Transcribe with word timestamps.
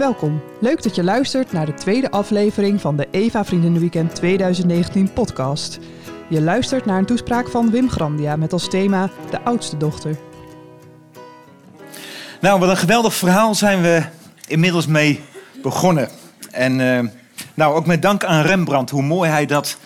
Welkom. 0.00 0.42
Leuk 0.60 0.82
dat 0.82 0.94
je 0.94 1.04
luistert 1.04 1.52
naar 1.52 1.66
de 1.66 1.74
tweede 1.74 2.10
aflevering 2.10 2.80
van 2.80 2.96
de 2.96 3.08
Eva 3.10 3.44
Vriendinnenweekend 3.44 4.14
2019 4.14 5.12
podcast. 5.12 5.78
Je 6.28 6.42
luistert 6.42 6.84
naar 6.84 6.98
een 6.98 7.06
toespraak 7.06 7.48
van 7.48 7.70
Wim 7.70 7.90
Grandia 7.90 8.36
met 8.36 8.52
als 8.52 8.68
thema 8.68 9.10
De 9.30 9.40
oudste 9.40 9.76
dochter. 9.76 10.16
Nou, 12.40 12.60
wat 12.60 12.68
een 12.68 12.76
geweldig 12.76 13.14
verhaal 13.14 13.54
zijn 13.54 13.82
we 13.82 14.02
inmiddels 14.46 14.86
mee 14.86 15.20
begonnen. 15.62 16.08
En 16.50 16.78
uh, 16.78 17.00
nou, 17.54 17.74
ook 17.74 17.86
met 17.86 18.02
dank 18.02 18.24
aan 18.24 18.42
Rembrandt, 18.42 18.90
hoe 18.90 19.02
mooi 19.02 19.30
hij 19.30 19.46
dat 19.46 19.78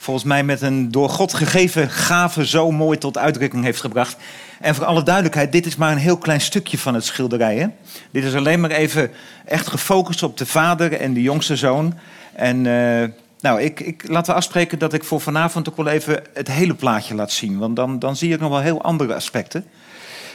volgens 0.00 0.26
mij 0.26 0.44
met 0.44 0.62
een 0.62 0.90
door 0.90 1.08
God 1.08 1.34
gegeven 1.34 1.90
gave 1.90 2.46
zo 2.46 2.70
mooi 2.70 2.98
tot 2.98 3.18
uitdrukking 3.18 3.64
heeft 3.64 3.80
gebracht. 3.80 4.16
En 4.60 4.74
voor 4.74 4.84
alle 4.84 5.02
duidelijkheid, 5.02 5.52
dit 5.52 5.66
is 5.66 5.76
maar 5.76 5.92
een 5.92 5.98
heel 5.98 6.18
klein 6.18 6.40
stukje 6.40 6.78
van 6.78 6.94
het 6.94 7.04
schilderij. 7.04 7.56
Hè? 7.56 7.66
Dit 8.10 8.24
is 8.24 8.34
alleen 8.34 8.60
maar 8.60 8.70
even 8.70 9.10
echt 9.44 9.66
gefocust 9.68 10.22
op 10.22 10.36
de 10.36 10.46
vader 10.46 10.92
en 10.92 11.12
de 11.12 11.22
jongste 11.22 11.56
zoon. 11.56 11.94
En 12.32 12.64
uh, 12.64 13.04
nou, 13.40 13.60
ik, 13.60 13.80
ik, 13.80 14.08
laten 14.08 14.34
afspreken 14.34 14.78
dat 14.78 14.92
ik 14.92 15.04
voor 15.04 15.20
vanavond 15.20 15.68
ook 15.68 15.76
wel 15.76 15.88
even 15.88 16.22
het 16.34 16.48
hele 16.48 16.74
plaatje 16.74 17.14
laat 17.14 17.32
zien. 17.32 17.58
Want 17.58 17.76
dan, 17.76 17.98
dan 17.98 18.16
zie 18.16 18.32
ik 18.32 18.40
nog 18.40 18.50
wel 18.50 18.60
heel 18.60 18.82
andere 18.82 19.14
aspecten. 19.14 19.64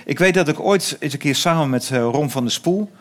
Ik 0.06 0.20
weet 0.20 0.34
dat 0.34 0.48
ik 0.48 0.60
ooit 0.60 0.98
eens 1.00 1.14
een 1.14 1.20
keer 1.20 1.36
samen 1.36 1.70
met 1.70 1.90
uh, 1.94 2.00
Ron 2.00 2.30
van 2.30 2.44
der 2.44 2.52
Spoel... 2.52 2.92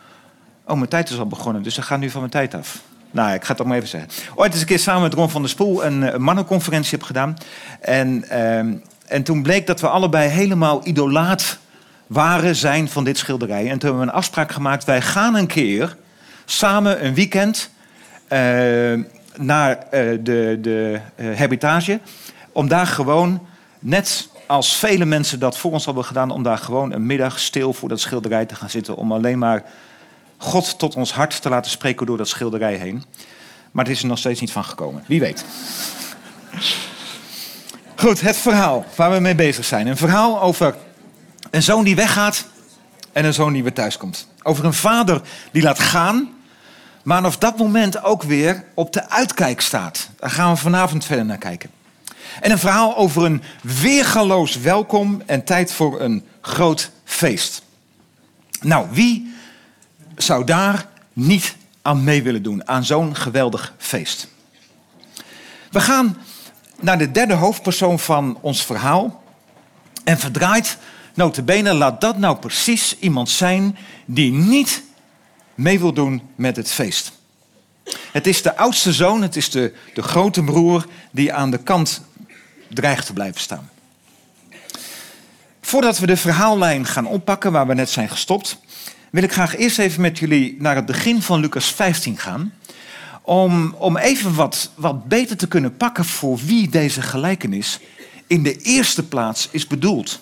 Oh, 0.67 0.75
mijn 0.75 0.89
tijd 0.89 1.09
is 1.09 1.19
al 1.19 1.27
begonnen, 1.27 1.63
dus 1.63 1.77
ik 1.77 1.83
ga 1.83 1.97
nu 1.97 2.09
van 2.09 2.19
mijn 2.19 2.31
tijd 2.31 2.53
af. 2.53 2.81
Nou, 3.15 3.33
ik 3.33 3.41
ga 3.41 3.47
het 3.47 3.57
toch 3.57 3.67
maar 3.67 3.77
even 3.77 3.89
zeggen. 3.89 4.09
Ooit 4.35 4.51
eens 4.51 4.61
een 4.61 4.67
keer 4.67 4.79
samen 4.79 5.01
met 5.01 5.13
Ron 5.13 5.29
van 5.29 5.41
der 5.41 5.49
Spoel 5.49 5.85
een, 5.85 6.13
een 6.13 6.21
mannenconferentie 6.21 6.91
heb 6.91 7.03
gedaan. 7.03 7.37
En... 7.81 8.25
Uh, 8.31 8.79
en 9.05 9.23
toen 9.23 9.43
bleek 9.43 9.67
dat 9.67 9.81
we 9.81 9.87
allebei 9.87 10.29
helemaal 10.29 10.87
idolaat 10.87 11.57
waren 12.07 12.55
zijn 12.55 12.89
van 12.89 13.03
dit 13.03 13.17
schilderij. 13.17 13.61
En 13.61 13.79
toen 13.79 13.89
hebben 13.89 13.99
we 13.99 14.07
een 14.07 14.17
afspraak 14.17 14.51
gemaakt. 14.51 14.83
Wij 14.83 15.01
gaan 15.01 15.35
een 15.35 15.47
keer 15.47 15.95
samen 16.45 17.05
een 17.05 17.13
weekend 17.13 17.69
uh, 18.29 18.39
naar 19.35 19.77
uh, 19.77 20.19
de, 20.23 20.57
de 20.61 20.99
uh, 21.15 21.35
herbitage. 21.35 21.99
Om 22.51 22.67
daar 22.67 22.87
gewoon, 22.87 23.47
net 23.79 24.29
als 24.47 24.75
vele 24.75 25.05
mensen 25.05 25.39
dat 25.39 25.57
voor 25.57 25.71
ons 25.71 25.85
hebben 25.85 26.05
gedaan... 26.05 26.29
om 26.29 26.43
daar 26.43 26.57
gewoon 26.57 26.91
een 26.91 27.05
middag 27.05 27.39
stil 27.39 27.73
voor 27.73 27.89
dat 27.89 27.99
schilderij 27.99 28.45
te 28.45 28.55
gaan 28.55 28.69
zitten. 28.69 28.95
Om 28.95 29.11
alleen 29.11 29.39
maar 29.39 29.63
God 30.37 30.79
tot 30.79 30.95
ons 30.95 31.13
hart 31.13 31.41
te 31.41 31.49
laten 31.49 31.71
spreken 31.71 32.05
door 32.05 32.17
dat 32.17 32.27
schilderij 32.27 32.75
heen. 32.75 33.03
Maar 33.71 33.85
het 33.85 33.93
is 33.93 34.01
er 34.01 34.07
nog 34.07 34.17
steeds 34.17 34.39
niet 34.39 34.51
van 34.51 34.65
gekomen. 34.65 35.03
Wie 35.07 35.19
weet. 35.19 35.45
Goed, 37.95 38.21
het 38.21 38.37
verhaal 38.37 38.85
waar 38.95 39.11
we 39.11 39.19
mee 39.19 39.35
bezig 39.35 39.65
zijn. 39.65 39.87
Een 39.87 39.97
verhaal 39.97 40.41
over 40.41 40.75
een 41.51 41.63
zoon 41.63 41.83
die 41.83 41.95
weggaat 41.95 42.45
en 43.11 43.25
een 43.25 43.33
zoon 43.33 43.53
die 43.53 43.63
weer 43.63 43.73
thuiskomt. 43.73 44.27
Over 44.43 44.65
een 44.65 44.73
vader 44.73 45.21
die 45.51 45.61
laat 45.61 45.79
gaan, 45.79 46.29
maar 47.03 47.17
vanaf 47.17 47.37
dat 47.37 47.57
moment 47.57 48.03
ook 48.03 48.23
weer 48.23 48.63
op 48.73 48.93
de 48.93 49.09
uitkijk 49.09 49.61
staat. 49.61 50.09
Daar 50.19 50.29
gaan 50.29 50.53
we 50.53 50.59
vanavond 50.59 51.05
verder 51.05 51.25
naar 51.25 51.37
kijken. 51.37 51.69
En 52.41 52.51
een 52.51 52.59
verhaal 52.59 52.97
over 52.97 53.25
een 53.25 53.43
weergaloos 53.61 54.59
welkom 54.59 55.21
en 55.25 55.43
tijd 55.43 55.73
voor 55.73 56.01
een 56.01 56.25
groot 56.41 56.91
feest. 57.03 57.61
Nou, 58.61 58.87
wie 58.91 59.34
zou 60.17 60.43
daar 60.43 60.87
niet 61.13 61.55
aan 61.81 62.03
mee 62.03 62.23
willen 62.23 62.43
doen, 62.43 62.67
aan 62.67 62.85
zo'n 62.85 63.15
geweldig 63.15 63.73
feest? 63.77 64.27
We 65.71 65.79
gaan 65.79 66.17
naar 66.79 66.97
de 66.97 67.11
derde 67.11 67.33
hoofdpersoon 67.33 67.99
van 67.99 68.37
ons 68.41 68.65
verhaal. 68.65 69.23
En 70.03 70.19
verdraait, 70.19 70.77
notabene, 71.13 71.73
laat 71.73 72.01
dat 72.01 72.17
nou 72.17 72.37
precies 72.37 72.99
iemand 72.99 73.29
zijn 73.29 73.77
die 74.05 74.31
niet 74.31 74.83
mee 75.55 75.79
wil 75.79 75.93
doen 75.93 76.21
met 76.35 76.55
het 76.55 76.71
feest. 76.71 77.11
Het 78.11 78.27
is 78.27 78.41
de 78.41 78.57
oudste 78.57 78.93
zoon, 78.93 79.21
het 79.21 79.35
is 79.35 79.49
de, 79.49 79.73
de 79.93 80.01
grote 80.01 80.43
broer 80.43 80.85
die 81.11 81.33
aan 81.33 81.51
de 81.51 81.57
kant 81.57 82.01
dreigt 82.69 83.05
te 83.05 83.13
blijven 83.13 83.41
staan. 83.41 83.69
Voordat 85.61 85.97
we 85.97 86.05
de 86.05 86.17
verhaallijn 86.17 86.85
gaan 86.85 87.07
oppakken 87.07 87.51
waar 87.51 87.67
we 87.67 87.73
net 87.73 87.89
zijn 87.89 88.09
gestopt, 88.09 88.57
wil 89.15 89.23
ik 89.23 89.31
graag 89.31 89.55
eerst 89.55 89.79
even 89.79 90.01
met 90.01 90.19
jullie 90.19 90.55
naar 90.59 90.75
het 90.75 90.85
begin 90.85 91.21
van 91.21 91.39
Lucas 91.39 91.73
15 91.73 92.17
gaan 92.17 92.53
om, 93.21 93.73
om 93.73 93.97
even 93.97 94.35
wat, 94.35 94.71
wat 94.75 95.07
beter 95.07 95.37
te 95.37 95.47
kunnen 95.47 95.77
pakken 95.77 96.05
voor 96.05 96.37
wie 96.37 96.69
deze 96.69 97.01
gelijkenis 97.01 97.79
in 98.27 98.43
de 98.43 98.61
eerste 98.61 99.07
plaats 99.07 99.47
is 99.51 99.67
bedoeld. 99.67 100.21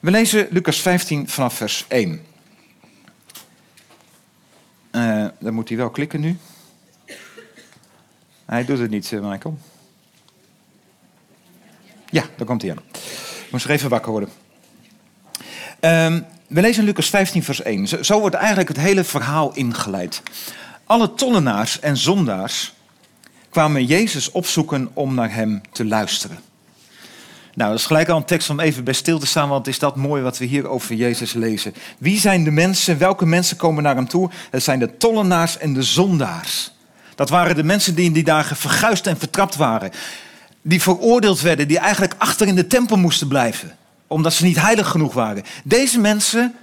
We 0.00 0.10
lezen 0.10 0.46
Lucas 0.50 0.80
15 0.80 1.28
vanaf 1.28 1.54
vers 1.54 1.84
1. 1.88 2.20
Uh, 4.90 5.26
dan 5.40 5.54
moet 5.54 5.68
hij 5.68 5.78
wel 5.78 5.90
klikken 5.90 6.20
nu. 6.20 6.36
Hij 8.44 8.64
doet 8.64 8.78
het 8.78 8.90
niet, 8.90 9.12
eh, 9.12 9.20
Michael. 9.20 9.58
Ja, 12.10 12.24
daar 12.36 12.46
komt 12.46 12.62
hij 12.62 12.70
aan. 12.70 12.82
Ik 13.44 13.48
moest 13.50 13.66
even 13.66 13.90
wakker 13.90 14.10
worden. 14.10 14.30
Uh, 15.80 16.16
we 16.52 16.60
lezen 16.60 16.84
Lucas 16.84 17.08
15, 17.08 17.42
vers 17.42 17.62
1. 17.62 18.04
Zo, 18.04 18.20
wordt 18.20 18.34
eigenlijk 18.34 18.68
het 18.68 18.78
hele 18.78 19.04
verhaal 19.04 19.54
ingeleid. 19.54 20.22
Alle 20.84 21.14
tollenaars 21.14 21.80
en 21.80 21.96
zondaars 21.96 22.72
kwamen 23.50 23.84
Jezus 23.84 24.30
opzoeken 24.30 24.90
om 24.92 25.14
naar 25.14 25.34
hem 25.34 25.60
te 25.72 25.84
luisteren. 25.84 26.38
Nou, 27.54 27.70
dat 27.70 27.78
is 27.78 27.86
gelijk 27.86 28.08
al 28.08 28.16
een 28.16 28.24
tekst 28.24 28.50
om 28.50 28.60
even 28.60 28.84
bij 28.84 28.94
stil 28.94 29.18
te 29.18 29.26
staan, 29.26 29.48
want 29.48 29.66
is 29.66 29.78
dat 29.78 29.96
mooi 29.96 30.22
wat 30.22 30.38
we 30.38 30.44
hier 30.44 30.68
over 30.68 30.94
Jezus 30.94 31.32
lezen. 31.32 31.74
Wie 31.98 32.20
zijn 32.20 32.44
de 32.44 32.50
mensen? 32.50 32.98
Welke 32.98 33.26
mensen 33.26 33.56
komen 33.56 33.82
naar 33.82 33.94
hem 33.94 34.08
toe? 34.08 34.30
Het 34.50 34.62
zijn 34.62 34.78
de 34.78 34.96
tollenaars 34.96 35.58
en 35.58 35.74
de 35.74 35.82
zondaars. 35.82 36.72
Dat 37.14 37.28
waren 37.28 37.56
de 37.56 37.64
mensen 37.64 37.94
die 37.94 38.04
in 38.04 38.12
die 38.12 38.24
dagen 38.24 38.56
verguisd 38.56 39.06
en 39.06 39.18
vertrapt 39.18 39.56
waren. 39.56 39.90
Die 40.62 40.82
veroordeeld 40.82 41.40
werden, 41.40 41.68
die 41.68 41.78
eigenlijk 41.78 42.14
achter 42.18 42.46
in 42.46 42.54
de 42.54 42.66
tempel 42.66 42.96
moesten 42.96 43.28
blijven, 43.28 43.76
omdat 44.12 44.32
ze 44.32 44.44
niet 44.44 44.60
heilig 44.60 44.88
genoeg 44.88 45.14
waren. 45.14 45.42
Deze 45.64 46.00
mensen 46.00 46.54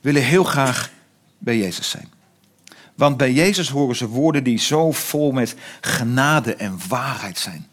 willen 0.00 0.22
heel 0.22 0.44
graag 0.44 0.90
bij 1.38 1.56
Jezus 1.56 1.90
zijn. 1.90 2.14
Want 2.94 3.16
bij 3.16 3.32
Jezus 3.32 3.68
horen 3.68 3.96
ze 3.96 4.08
woorden 4.08 4.44
die 4.44 4.58
zo 4.58 4.92
vol 4.92 5.32
met 5.32 5.54
genade 5.80 6.54
en 6.54 6.78
waarheid 6.88 7.38
zijn. 7.38 7.66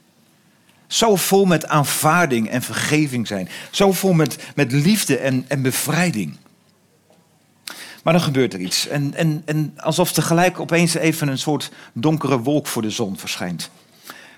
Zo 0.88 1.16
vol 1.16 1.46
met 1.46 1.68
aanvaarding 1.68 2.50
en 2.50 2.62
vergeving 2.62 3.28
zijn. 3.28 3.50
Zo 3.72 3.92
vol 3.92 4.14
met, 4.14 4.38
met 4.56 4.72
liefde 4.72 5.18
en, 5.18 5.46
en 5.48 5.62
bevrijding. 5.62 6.38
Maar 8.04 8.14
dan 8.14 8.22
gebeurt 8.22 8.54
er 8.54 8.60
iets. 8.60 8.88
En, 8.88 9.14
en, 9.14 9.42
en 9.46 9.74
alsof 9.78 10.12
tegelijk 10.12 10.60
opeens 10.60 10.94
even 10.94 11.28
een 11.28 11.38
soort 11.38 11.72
donkere 11.94 12.40
wolk 12.40 12.68
voor 12.68 12.82
de 12.82 12.90
zon 12.90 13.18
verschijnt. 13.18 13.70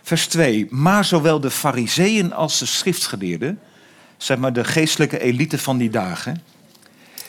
Vers 0.01 0.27
2. 0.27 0.67
Maar 0.69 1.05
zowel 1.05 1.39
de 1.39 1.51
fariseeën 1.51 2.33
als 2.33 2.59
de 2.59 2.65
schriftgeleerden, 2.65 3.59
zeg 4.17 4.37
maar 4.37 4.53
de 4.53 4.63
geestelijke 4.63 5.19
elite 5.19 5.57
van 5.57 5.77
die 5.77 5.89
dagen, 5.89 6.43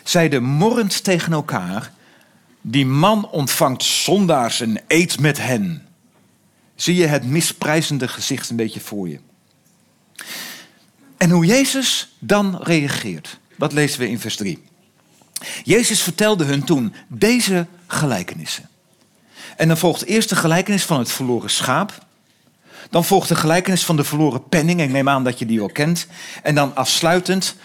zeiden 0.03 0.43
morrend 0.43 1.05
tegen 1.05 1.33
elkaar: 1.33 1.93
die 2.61 2.87
man 2.87 3.29
ontvangt 3.31 3.83
zondaars 3.83 4.61
en 4.61 4.81
eet 4.87 5.21
met 5.21 5.39
hen. 5.39 5.87
Zie 6.75 6.95
je 6.95 7.07
het 7.07 7.25
misprijzende 7.25 8.09
gezicht 8.09 8.51
een 8.51 8.57
beetje 8.57 8.81
voor 8.81 9.09
je. 9.09 9.19
En 11.17 11.31
hoe 11.31 11.47
Jezus 11.47 12.17
dan 12.19 12.59
reageert, 12.63 13.39
dat 13.57 13.73
lezen 13.73 14.01
we 14.01 14.09
in 14.09 14.21
vers 14.21 14.37
3. 14.37 14.65
Jezus 15.65 16.03
vertelde 16.03 16.45
hun 16.45 16.65
toen 16.65 16.95
deze 17.09 17.67
gelijkenissen. 17.87 18.69
En 19.57 19.69
dan 19.69 19.77
volgt 19.77 20.05
eerst 20.05 20.29
de 20.29 20.37
gelijkenis 20.37 20.85
van 20.85 20.99
het 20.99 21.13
verloren 21.13 21.51
schaap. 21.51 22.06
Dan 22.91 23.05
volgt 23.05 23.29
de 23.29 23.35
gelijkenis 23.35 23.85
van 23.85 23.97
de 23.97 24.05
verloren 24.05 24.49
penning. 24.49 24.81
Ik 24.81 24.91
neem 24.91 25.09
aan 25.09 25.25
dat 25.25 25.39
je 25.39 25.47
die 25.47 25.59
wel 25.59 25.71
kent. 25.71 26.07
En 26.43 26.55
dan 26.55 26.77
afsluitend 26.77 27.57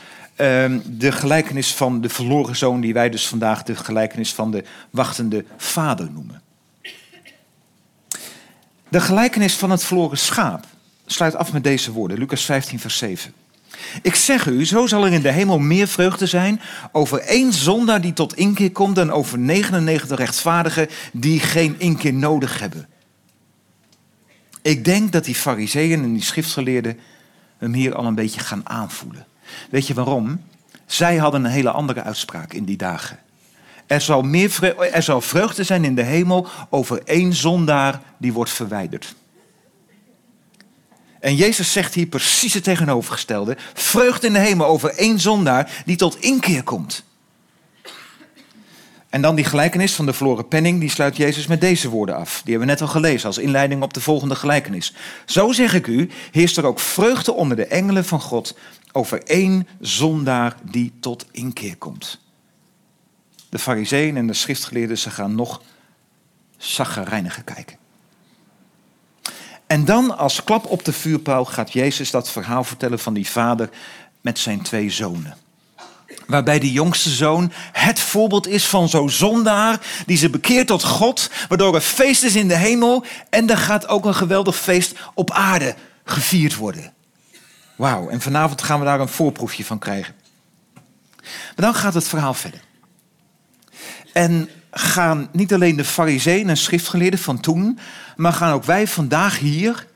Ehm, 0.41 0.79
de 0.85 1.11
gelijkenis 1.11 1.73
van 1.73 2.01
de 2.01 2.09
verloren 2.09 2.55
zoon, 2.55 2.81
die 2.81 2.93
wij 2.93 3.09
dus 3.09 3.27
vandaag 3.27 3.63
de 3.63 3.75
gelijkenis 3.75 4.33
van 4.33 4.51
de 4.51 4.63
wachtende 4.89 5.45
vader 5.57 6.11
noemen. 6.11 6.41
De 8.89 9.01
gelijkenis 9.01 9.55
van 9.55 9.69
het 9.71 9.83
verloren 9.83 10.17
schaap 10.17 10.65
sluit 11.05 11.35
af 11.35 11.53
met 11.53 11.63
deze 11.63 11.91
woorden, 11.91 12.17
Lucas 12.17 12.45
15, 12.45 12.79
vers 12.79 12.97
7. 12.97 13.33
Ik 14.01 14.15
zeg 14.15 14.45
u, 14.45 14.65
zo 14.65 14.87
zal 14.87 15.05
er 15.05 15.13
in 15.13 15.21
de 15.21 15.31
hemel 15.31 15.59
meer 15.59 15.87
vreugde 15.87 16.25
zijn 16.25 16.61
over 16.91 17.19
één 17.19 17.53
zondaar 17.53 18.01
die 18.01 18.13
tot 18.13 18.35
inkeer 18.35 18.71
komt 18.71 18.95
dan 18.95 19.11
over 19.11 19.39
99 19.39 20.17
rechtvaardigen 20.17 20.87
die 21.13 21.39
geen 21.39 21.75
inkeer 21.77 22.13
nodig 22.13 22.59
hebben. 22.59 22.87
Ik 24.61 24.85
denk 24.85 25.11
dat 25.11 25.25
die 25.25 25.35
fariseeën 25.35 26.03
en 26.03 26.13
die 26.13 26.23
schriftgeleerden 26.23 26.99
hem 27.57 27.73
hier 27.73 27.95
al 27.95 28.05
een 28.05 28.15
beetje 28.15 28.39
gaan 28.39 28.69
aanvoelen. 28.69 29.27
Weet 29.69 29.87
je 29.87 29.93
waarom? 29.93 30.41
Zij 30.85 31.17
hadden 31.17 31.43
een 31.43 31.51
hele 31.51 31.71
andere 31.71 32.03
uitspraak 32.03 32.53
in 32.53 32.65
die 32.65 32.77
dagen. 32.77 33.19
Er 33.87 34.01
zal, 34.01 34.21
meer 34.21 34.75
er 34.93 35.03
zal 35.03 35.21
vreugde 35.21 35.63
zijn 35.63 35.83
in 35.83 35.95
de 35.95 36.03
hemel 36.03 36.47
over 36.69 37.01
één 37.03 37.33
zondaar 37.33 38.01
die 38.17 38.33
wordt 38.33 38.51
verwijderd. 38.51 39.15
En 41.19 41.35
Jezus 41.35 41.71
zegt 41.71 41.93
hier 41.93 42.05
precies 42.05 42.53
het 42.53 42.63
tegenovergestelde. 42.63 43.57
Vreugde 43.73 44.27
in 44.27 44.33
de 44.33 44.39
hemel 44.39 44.65
over 44.65 44.89
één 44.89 45.19
zondaar 45.19 45.83
die 45.85 45.95
tot 45.95 46.19
inkeer 46.19 46.63
komt. 46.63 47.03
En 49.11 49.21
dan 49.21 49.35
die 49.35 49.45
gelijkenis 49.45 49.95
van 49.95 50.05
de 50.05 50.13
verloren 50.13 50.47
penning, 50.47 50.79
die 50.79 50.89
sluit 50.89 51.17
Jezus 51.17 51.47
met 51.47 51.61
deze 51.61 51.89
woorden 51.89 52.15
af. 52.15 52.41
Die 52.43 52.51
hebben 52.55 52.59
we 52.59 52.73
net 52.73 52.81
al 52.81 52.87
gelezen 52.87 53.27
als 53.27 53.37
inleiding 53.37 53.83
op 53.83 53.93
de 53.93 54.01
volgende 54.01 54.35
gelijkenis. 54.35 54.93
Zo 55.25 55.51
zeg 55.51 55.73
ik 55.73 55.87
u, 55.87 56.09
heerst 56.31 56.57
er 56.57 56.65
ook 56.65 56.79
vreugde 56.79 57.33
onder 57.33 57.57
de 57.57 57.65
engelen 57.65 58.05
van 58.05 58.21
God 58.21 58.57
over 58.91 59.23
één 59.23 59.67
zondaar 59.79 60.55
die 60.71 60.93
tot 60.99 61.25
inkeer 61.31 61.77
komt. 61.77 62.19
De 63.49 63.59
fariseeën 63.59 64.17
en 64.17 64.27
de 64.27 64.33
schriftgeleerden, 64.33 64.97
ze 64.97 65.09
gaan 65.09 65.35
nog 65.35 65.61
zaggerijniger 66.57 67.43
kijken. 67.43 67.77
En 69.67 69.85
dan 69.85 70.17
als 70.17 70.43
klap 70.43 70.65
op 70.65 70.85
de 70.85 70.93
vuurpauw 70.93 71.43
gaat 71.43 71.73
Jezus 71.73 72.11
dat 72.11 72.31
verhaal 72.31 72.63
vertellen 72.63 72.99
van 72.99 73.13
die 73.13 73.29
vader 73.29 73.69
met 74.21 74.39
zijn 74.39 74.61
twee 74.61 74.89
zonen. 74.89 75.37
Waarbij 76.27 76.59
de 76.59 76.71
jongste 76.71 77.09
zoon 77.09 77.51
het 77.71 77.99
voorbeeld 77.99 78.47
is 78.47 78.65
van 78.65 78.89
zo'n 78.89 79.09
zondaar 79.09 79.79
die 80.05 80.17
ze 80.17 80.29
bekeert 80.29 80.67
tot 80.67 80.83
God, 80.83 81.29
waardoor 81.47 81.75
er 81.75 81.81
feest 81.81 82.23
is 82.23 82.35
in 82.35 82.47
de 82.47 82.55
hemel 82.55 83.05
en 83.29 83.49
er 83.49 83.57
gaat 83.57 83.87
ook 83.87 84.05
een 84.05 84.15
geweldig 84.15 84.57
feest 84.57 84.93
op 85.13 85.31
aarde 85.31 85.75
gevierd 86.03 86.55
worden. 86.55 86.93
Wauw, 87.75 88.09
en 88.09 88.21
vanavond 88.21 88.61
gaan 88.61 88.79
we 88.79 88.85
daar 88.85 88.99
een 88.99 89.07
voorproefje 89.07 89.65
van 89.65 89.79
krijgen. 89.79 90.15
Maar 91.21 91.53
dan 91.55 91.75
gaat 91.75 91.93
het 91.93 92.07
verhaal 92.07 92.33
verder. 92.33 92.59
En 94.13 94.49
gaan 94.71 95.29
niet 95.31 95.53
alleen 95.53 95.75
de 95.75 95.85
fariseeën 95.85 96.49
en 96.49 96.57
schriftgeleerden 96.57 97.19
van 97.19 97.39
toen, 97.39 97.79
maar 98.15 98.33
gaan 98.33 98.53
ook 98.53 98.63
wij 98.63 98.87
vandaag 98.87 99.39
hier 99.39 99.87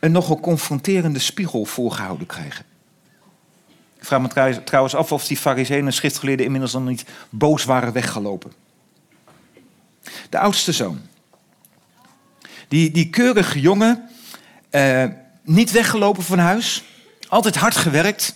een 0.00 0.12
nogal 0.12 0.40
confronterende 0.40 1.18
spiegel 1.18 1.64
voorgehouden 1.64 2.26
krijgen. 2.26 2.64
Vraag 4.06 4.20
me 4.20 4.62
trouwens 4.64 4.94
af 4.94 5.12
of 5.12 5.26
die 5.26 5.36
fariseeën 5.36 5.86
en 5.86 5.92
schriftgeleerden 5.92 6.44
inmiddels 6.44 6.72
dan 6.72 6.84
niet 6.84 7.04
boos 7.30 7.64
waren 7.64 7.92
weggelopen. 7.92 8.52
De 10.30 10.38
oudste 10.38 10.72
zoon. 10.72 11.00
Die, 12.68 12.90
die 12.90 13.10
keurige 13.10 13.60
jongen, 13.60 14.08
eh, 14.70 15.04
niet 15.42 15.70
weggelopen 15.70 16.22
van 16.22 16.38
huis, 16.38 16.84
altijd 17.28 17.56
hard 17.56 17.76
gewerkt. 17.76 18.34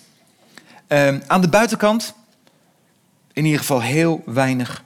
Uh, 0.89 1.19
aan 1.27 1.41
de 1.41 1.49
buitenkant 1.49 2.15
in 3.33 3.45
ieder 3.45 3.61
geval 3.61 3.83
heel 3.83 4.23
weinig 4.27 4.85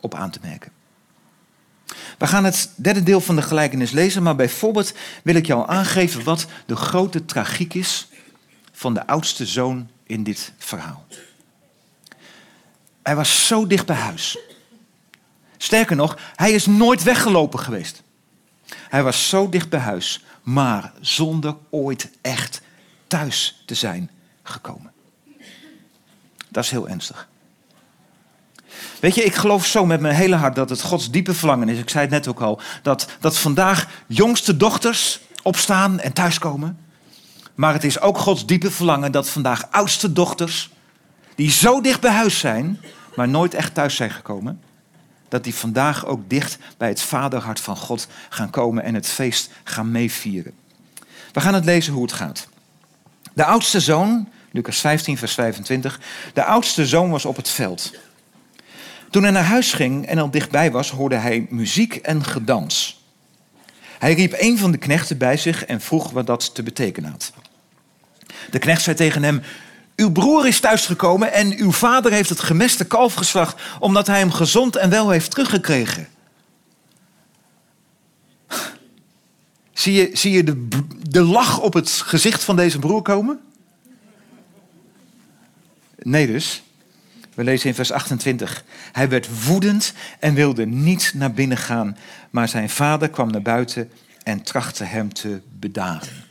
op 0.00 0.14
aan 0.14 0.30
te 0.30 0.38
merken. 0.42 0.72
We 2.18 2.26
gaan 2.26 2.44
het 2.44 2.70
derde 2.76 3.02
deel 3.02 3.20
van 3.20 3.36
de 3.36 3.42
gelijkenis 3.42 3.90
lezen, 3.90 4.22
maar 4.22 4.36
bijvoorbeeld 4.36 4.92
wil 5.22 5.34
ik 5.34 5.46
jou 5.46 5.68
aangeven 5.68 6.24
wat 6.24 6.46
de 6.66 6.76
grote 6.76 7.24
tragiek 7.24 7.74
is 7.74 8.08
van 8.72 8.94
de 8.94 9.06
oudste 9.06 9.46
zoon 9.46 9.88
in 10.08 10.22
dit 10.22 10.52
verhaal. 10.58 11.06
Hij 13.02 13.16
was 13.16 13.46
zo 13.46 13.66
dicht 13.66 13.86
bij 13.86 13.96
huis. 13.96 14.38
Sterker 15.56 15.96
nog, 15.96 16.18
hij 16.36 16.52
is 16.52 16.66
nooit 16.66 17.02
weggelopen 17.02 17.58
geweest. 17.58 18.02
Hij 18.68 19.02
was 19.02 19.28
zo 19.28 19.48
dicht 19.48 19.68
bij 19.68 19.80
huis, 19.80 20.24
maar 20.42 20.92
zonder 21.00 21.56
ooit 21.70 22.10
echt 22.20 22.60
thuis 23.06 23.62
te 23.66 23.74
zijn 23.74 24.10
gekomen. 24.42 24.92
Dat 26.48 26.64
is 26.64 26.70
heel 26.70 26.88
ernstig. 26.88 27.28
Weet 29.00 29.14
je, 29.14 29.24
ik 29.24 29.34
geloof 29.34 29.66
zo 29.66 29.86
met 29.86 30.00
mijn 30.00 30.14
hele 30.14 30.36
hart 30.36 30.54
dat 30.54 30.70
het 30.70 30.82
Gods 30.82 31.10
diepe 31.10 31.34
verlangen 31.34 31.68
is. 31.68 31.78
Ik 31.78 31.90
zei 31.90 32.04
het 32.04 32.12
net 32.12 32.28
ook 32.28 32.40
al. 32.40 32.60
Dat, 32.82 33.08
dat 33.20 33.38
vandaag 33.38 33.88
jongste 34.06 34.56
dochters 34.56 35.20
opstaan 35.42 36.00
en 36.00 36.12
thuiskomen. 36.12 36.78
Maar 37.58 37.72
het 37.72 37.84
is 37.84 38.00
ook 38.00 38.18
Gods 38.18 38.46
diepe 38.46 38.70
verlangen 38.70 39.12
dat 39.12 39.28
vandaag 39.28 39.70
oudste 39.70 40.12
dochters. 40.12 40.70
die 41.34 41.50
zo 41.50 41.80
dicht 41.80 42.00
bij 42.00 42.10
huis 42.10 42.38
zijn. 42.38 42.80
maar 43.16 43.28
nooit 43.28 43.54
echt 43.54 43.74
thuis 43.74 43.96
zijn 43.96 44.10
gekomen. 44.10 44.60
dat 45.28 45.44
die 45.44 45.54
vandaag 45.54 46.06
ook 46.06 46.30
dicht 46.30 46.58
bij 46.76 46.88
het 46.88 47.00
vaderhart 47.00 47.60
van 47.60 47.76
God 47.76 48.08
gaan 48.28 48.50
komen. 48.50 48.82
en 48.82 48.94
het 48.94 49.06
feest 49.06 49.50
gaan 49.64 49.90
meevieren. 49.90 50.52
We 51.32 51.40
gaan 51.40 51.54
het 51.54 51.64
lezen 51.64 51.92
hoe 51.92 52.02
het 52.02 52.12
gaat. 52.12 52.48
De 53.34 53.44
oudste 53.44 53.80
zoon, 53.80 54.28
Lucas 54.50 54.78
15, 54.78 55.18
vers 55.18 55.34
25. 55.34 56.00
De 56.34 56.44
oudste 56.44 56.86
zoon 56.86 57.10
was 57.10 57.24
op 57.24 57.36
het 57.36 57.48
veld. 57.48 57.92
Toen 59.10 59.22
hij 59.22 59.32
naar 59.32 59.44
huis 59.44 59.72
ging 59.72 60.06
en 60.06 60.18
al 60.18 60.30
dichtbij 60.30 60.70
was, 60.70 60.90
hoorde 60.90 61.16
hij 61.16 61.46
muziek 61.50 61.94
en 61.94 62.24
gedans. 62.24 63.04
Hij 63.98 64.14
riep 64.14 64.34
een 64.36 64.58
van 64.58 64.70
de 64.70 64.78
knechten 64.78 65.18
bij 65.18 65.36
zich 65.36 65.64
en 65.64 65.80
vroeg 65.80 66.10
wat 66.10 66.26
dat 66.26 66.54
te 66.54 66.62
betekenen 66.62 67.10
had. 67.10 67.32
De 68.50 68.58
knecht 68.58 68.82
zei 68.82 68.96
tegen 68.96 69.22
hem: 69.22 69.42
Uw 69.96 70.12
broer 70.12 70.46
is 70.46 70.60
thuisgekomen 70.60 71.32
en 71.32 71.56
uw 71.56 71.72
vader 71.72 72.12
heeft 72.12 72.28
het 72.28 72.40
gemeste 72.40 72.84
kalf 72.84 73.14
geslacht, 73.14 73.62
omdat 73.78 74.06
hij 74.06 74.18
hem 74.18 74.32
gezond 74.32 74.76
en 74.76 74.90
wel 74.90 75.10
heeft 75.10 75.30
teruggekregen. 75.30 76.08
Zie 79.72 79.92
je, 79.92 80.10
zie 80.12 80.32
je 80.32 80.44
de, 80.44 80.66
de 81.08 81.22
lach 81.22 81.60
op 81.60 81.72
het 81.74 81.90
gezicht 81.90 82.44
van 82.44 82.56
deze 82.56 82.78
broer 82.78 83.02
komen? 83.02 83.40
Nee, 85.98 86.26
dus. 86.26 86.62
We 87.34 87.44
lezen 87.44 87.68
in 87.68 87.74
vers 87.74 87.92
28. 87.92 88.64
Hij 88.92 89.08
werd 89.08 89.44
woedend 89.44 89.92
en 90.18 90.34
wilde 90.34 90.66
niet 90.66 91.12
naar 91.14 91.32
binnen 91.32 91.56
gaan, 91.56 91.96
maar 92.30 92.48
zijn 92.48 92.70
vader 92.70 93.10
kwam 93.10 93.30
naar 93.30 93.42
buiten 93.42 93.90
en 94.22 94.42
trachtte 94.42 94.84
hem 94.84 95.12
te 95.12 95.40
bedaren. 95.58 96.27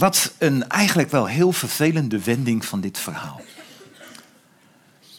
Wat 0.00 0.32
een 0.38 0.68
eigenlijk 0.68 1.10
wel 1.10 1.26
heel 1.26 1.52
vervelende 1.52 2.22
wending 2.22 2.64
van 2.64 2.80
dit 2.80 2.98
verhaal. 2.98 3.40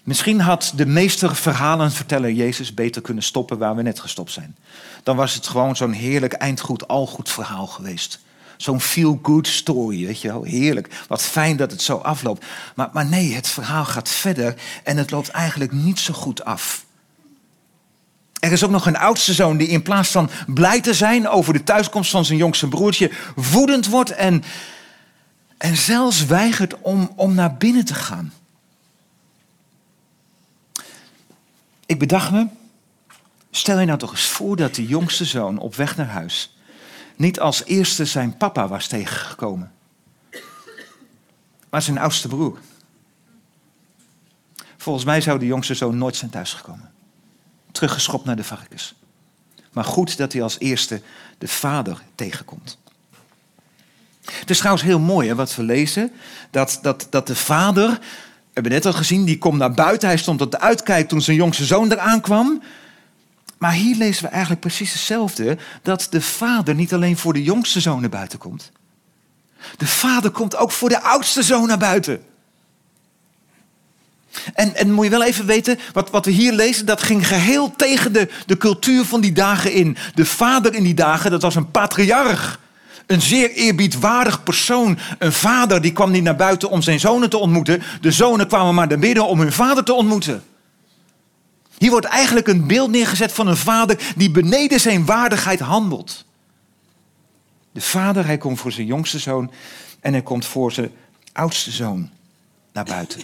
Misschien 0.03 0.39
had 0.39 0.71
de 0.75 0.85
meester 0.85 1.35
verhalenverteller 1.35 2.31
Jezus 2.31 2.73
beter 2.73 3.01
kunnen 3.01 3.23
stoppen 3.23 3.57
waar 3.57 3.75
we 3.75 3.81
net 3.81 3.99
gestopt 3.99 4.31
zijn. 4.31 4.55
Dan 5.03 5.15
was 5.15 5.33
het 5.33 5.47
gewoon 5.47 5.75
zo'n 5.75 5.91
heerlijk 5.91 6.33
eindgoed, 6.33 6.87
algoed 6.87 7.29
verhaal 7.29 7.67
geweest. 7.67 8.19
Zo'n 8.57 8.81
feel-good 8.81 9.47
story, 9.47 10.05
weet 10.05 10.21
je 10.21 10.27
wel. 10.27 10.43
Heerlijk. 10.43 11.05
Wat 11.07 11.21
fijn 11.21 11.57
dat 11.57 11.71
het 11.71 11.81
zo 11.81 11.97
afloopt. 11.97 12.45
Maar, 12.75 12.89
maar 12.93 13.05
nee, 13.05 13.33
het 13.33 13.47
verhaal 13.47 13.85
gaat 13.85 14.09
verder 14.09 14.55
en 14.83 14.97
het 14.97 15.11
loopt 15.11 15.29
eigenlijk 15.29 15.71
niet 15.71 15.99
zo 15.99 16.13
goed 16.13 16.43
af. 16.43 16.85
Er 18.47 18.53
is 18.53 18.63
ook 18.63 18.71
nog 18.71 18.85
een 18.85 18.97
oudste 18.97 19.33
zoon 19.33 19.57
die 19.57 19.67
in 19.67 19.81
plaats 19.81 20.09
van 20.09 20.29
blij 20.47 20.81
te 20.81 20.93
zijn 20.93 21.27
over 21.27 21.53
de 21.53 21.63
thuiskomst 21.63 22.11
van 22.11 22.25
zijn 22.25 22.37
jongste 22.37 22.67
broertje, 22.67 23.11
woedend 23.35 23.87
wordt 23.87 24.11
en, 24.11 24.43
en 25.57 25.75
zelfs 25.77 26.25
weigert 26.25 26.81
om, 26.81 27.11
om 27.15 27.33
naar 27.33 27.55
binnen 27.55 27.85
te 27.85 27.93
gaan. 27.93 28.33
Ik 31.85 31.99
bedacht 31.99 32.31
me, 32.31 32.47
stel 33.51 33.79
je 33.79 33.85
nou 33.85 33.99
toch 33.99 34.11
eens 34.11 34.25
voor 34.25 34.55
dat 34.55 34.75
de 34.75 34.85
jongste 34.85 35.25
zoon 35.25 35.57
op 35.57 35.75
weg 35.75 35.97
naar 35.97 36.07
huis 36.07 36.55
niet 37.15 37.39
als 37.39 37.63
eerste 37.63 38.05
zijn 38.05 38.37
papa 38.37 38.67
was 38.67 38.87
tegengekomen, 38.87 39.71
maar 41.69 41.81
zijn 41.81 41.97
oudste 41.97 42.27
broer. 42.27 42.59
Volgens 44.77 45.05
mij 45.05 45.21
zou 45.21 45.39
de 45.39 45.45
jongste 45.45 45.73
zoon 45.73 45.97
nooit 45.97 46.15
zijn 46.15 46.31
thuisgekomen. 46.31 46.91
Teruggeschopt 47.77 48.25
naar 48.25 48.35
de 48.35 48.43
varkens. 48.43 48.93
Maar 49.71 49.83
goed 49.83 50.17
dat 50.17 50.33
hij 50.33 50.41
als 50.41 50.59
eerste 50.59 51.01
de 51.37 51.47
vader 51.47 52.01
tegenkomt. 52.15 52.77
Het 54.25 54.49
is 54.49 54.57
trouwens 54.57 54.85
heel 54.85 54.99
mooi 54.99 55.27
hè, 55.27 55.35
wat 55.35 55.55
we 55.55 55.63
lezen. 55.63 56.11
Dat, 56.51 56.79
dat, 56.81 57.07
dat 57.09 57.27
de 57.27 57.35
vader, 57.35 57.89
we 57.89 57.99
hebben 58.53 58.71
net 58.71 58.85
al 58.85 58.93
gezien, 58.93 59.25
die 59.25 59.37
komt 59.37 59.57
naar 59.57 59.73
buiten. 59.73 60.07
Hij 60.07 60.17
stond 60.17 60.41
op 60.41 60.51
de 60.51 60.59
uitkijk 60.59 61.07
toen 61.07 61.21
zijn 61.21 61.37
jongste 61.37 61.65
zoon 61.65 61.91
eraan 61.91 62.21
kwam. 62.21 62.61
Maar 63.57 63.71
hier 63.71 63.95
lezen 63.95 64.23
we 64.23 64.29
eigenlijk 64.29 64.61
precies 64.61 64.93
hetzelfde: 64.93 65.57
dat 65.81 66.07
de 66.09 66.21
vader 66.21 66.75
niet 66.75 66.93
alleen 66.93 67.17
voor 67.17 67.33
de 67.33 67.43
jongste 67.43 67.79
zoon 67.79 68.01
naar 68.01 68.09
buiten 68.09 68.39
komt. 68.39 68.71
De 69.77 69.87
vader 69.87 70.31
komt 70.31 70.55
ook 70.55 70.71
voor 70.71 70.89
de 70.89 71.01
oudste 71.01 71.43
zoon 71.43 71.67
naar 71.67 71.77
buiten. 71.77 72.23
En, 74.53 74.75
en 74.75 74.91
moet 74.91 75.05
je 75.05 75.11
wel 75.11 75.23
even 75.23 75.45
weten, 75.45 75.79
wat, 75.93 76.09
wat 76.09 76.25
we 76.25 76.31
hier 76.31 76.53
lezen, 76.53 76.85
dat 76.85 77.03
ging 77.03 77.27
geheel 77.27 77.73
tegen 77.75 78.13
de, 78.13 78.29
de 78.45 78.57
cultuur 78.57 79.05
van 79.05 79.21
die 79.21 79.31
dagen 79.31 79.71
in. 79.71 79.97
De 80.13 80.25
vader 80.25 80.73
in 80.73 80.83
die 80.83 80.93
dagen, 80.93 81.31
dat 81.31 81.41
was 81.41 81.55
een 81.55 81.71
patriarch. 81.71 82.59
Een 83.05 83.21
zeer 83.21 83.51
eerbiedwaardig 83.51 84.43
persoon. 84.43 84.97
Een 85.17 85.33
vader 85.33 85.81
die 85.81 85.93
kwam 85.93 86.11
niet 86.11 86.23
naar 86.23 86.35
buiten 86.35 86.69
om 86.69 86.81
zijn 86.81 86.99
zonen 86.99 87.29
te 87.29 87.37
ontmoeten. 87.37 87.83
De 88.01 88.11
zonen 88.11 88.47
kwamen 88.47 88.75
maar 88.75 88.87
naar 88.87 88.99
binnen 88.99 89.27
om 89.27 89.39
hun 89.39 89.51
vader 89.51 89.83
te 89.83 89.93
ontmoeten. 89.93 90.43
Hier 91.77 91.89
wordt 91.89 92.05
eigenlijk 92.05 92.47
een 92.47 92.67
beeld 92.67 92.91
neergezet 92.91 93.31
van 93.31 93.47
een 93.47 93.57
vader 93.57 94.13
die 94.15 94.31
beneden 94.31 94.79
zijn 94.79 95.05
waardigheid 95.05 95.59
handelt. 95.59 96.25
De 97.71 97.81
vader, 97.81 98.25
hij 98.25 98.37
komt 98.37 98.59
voor 98.59 98.71
zijn 98.71 98.87
jongste 98.87 99.19
zoon 99.19 99.51
en 99.99 100.11
hij 100.11 100.21
komt 100.21 100.45
voor 100.45 100.71
zijn 100.71 100.91
oudste 101.33 101.71
zoon 101.71 102.09
naar 102.73 102.85
buiten. 102.85 103.21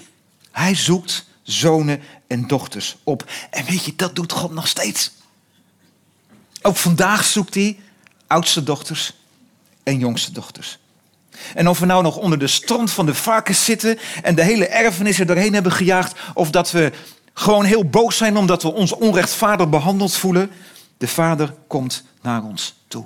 Hij 0.53 0.75
zoekt 0.75 1.25
zonen 1.41 2.01
en 2.27 2.48
dochters 2.48 2.95
op. 3.03 3.31
En 3.50 3.65
weet 3.65 3.86
je, 3.86 3.95
dat 3.95 4.15
doet 4.15 4.31
God 4.31 4.51
nog 4.51 4.67
steeds. 4.67 5.12
Ook 6.62 6.75
vandaag 6.75 7.24
zoekt 7.24 7.53
hij 7.53 7.79
oudste 8.27 8.63
dochters 8.63 9.13
en 9.83 10.00
jongste 10.00 10.31
dochters. 10.31 10.79
En 11.55 11.69
of 11.69 11.79
we 11.79 11.86
nou 11.86 12.03
nog 12.03 12.17
onder 12.17 12.39
de 12.39 12.48
stront 12.48 12.91
van 12.91 13.05
de 13.05 13.13
varkens 13.13 13.65
zitten 13.65 14.00
en 14.22 14.36
de 14.36 14.43
hele 14.43 14.67
erfenissen 14.67 15.29
erheen 15.29 15.53
hebben 15.53 15.72
gejaagd, 15.72 16.19
of 16.33 16.50
dat 16.50 16.72
we 16.72 16.91
gewoon 17.33 17.65
heel 17.65 17.86
boos 17.89 18.17
zijn 18.17 18.38
omdat 18.38 18.63
we 18.63 18.74
ons 18.74 18.91
onrechtvaardig 18.91 19.69
behandeld 19.69 20.13
voelen, 20.13 20.51
de 20.98 21.07
Vader 21.07 21.53
komt 21.67 22.03
naar 22.22 22.43
ons 22.43 22.75
toe. 22.88 23.05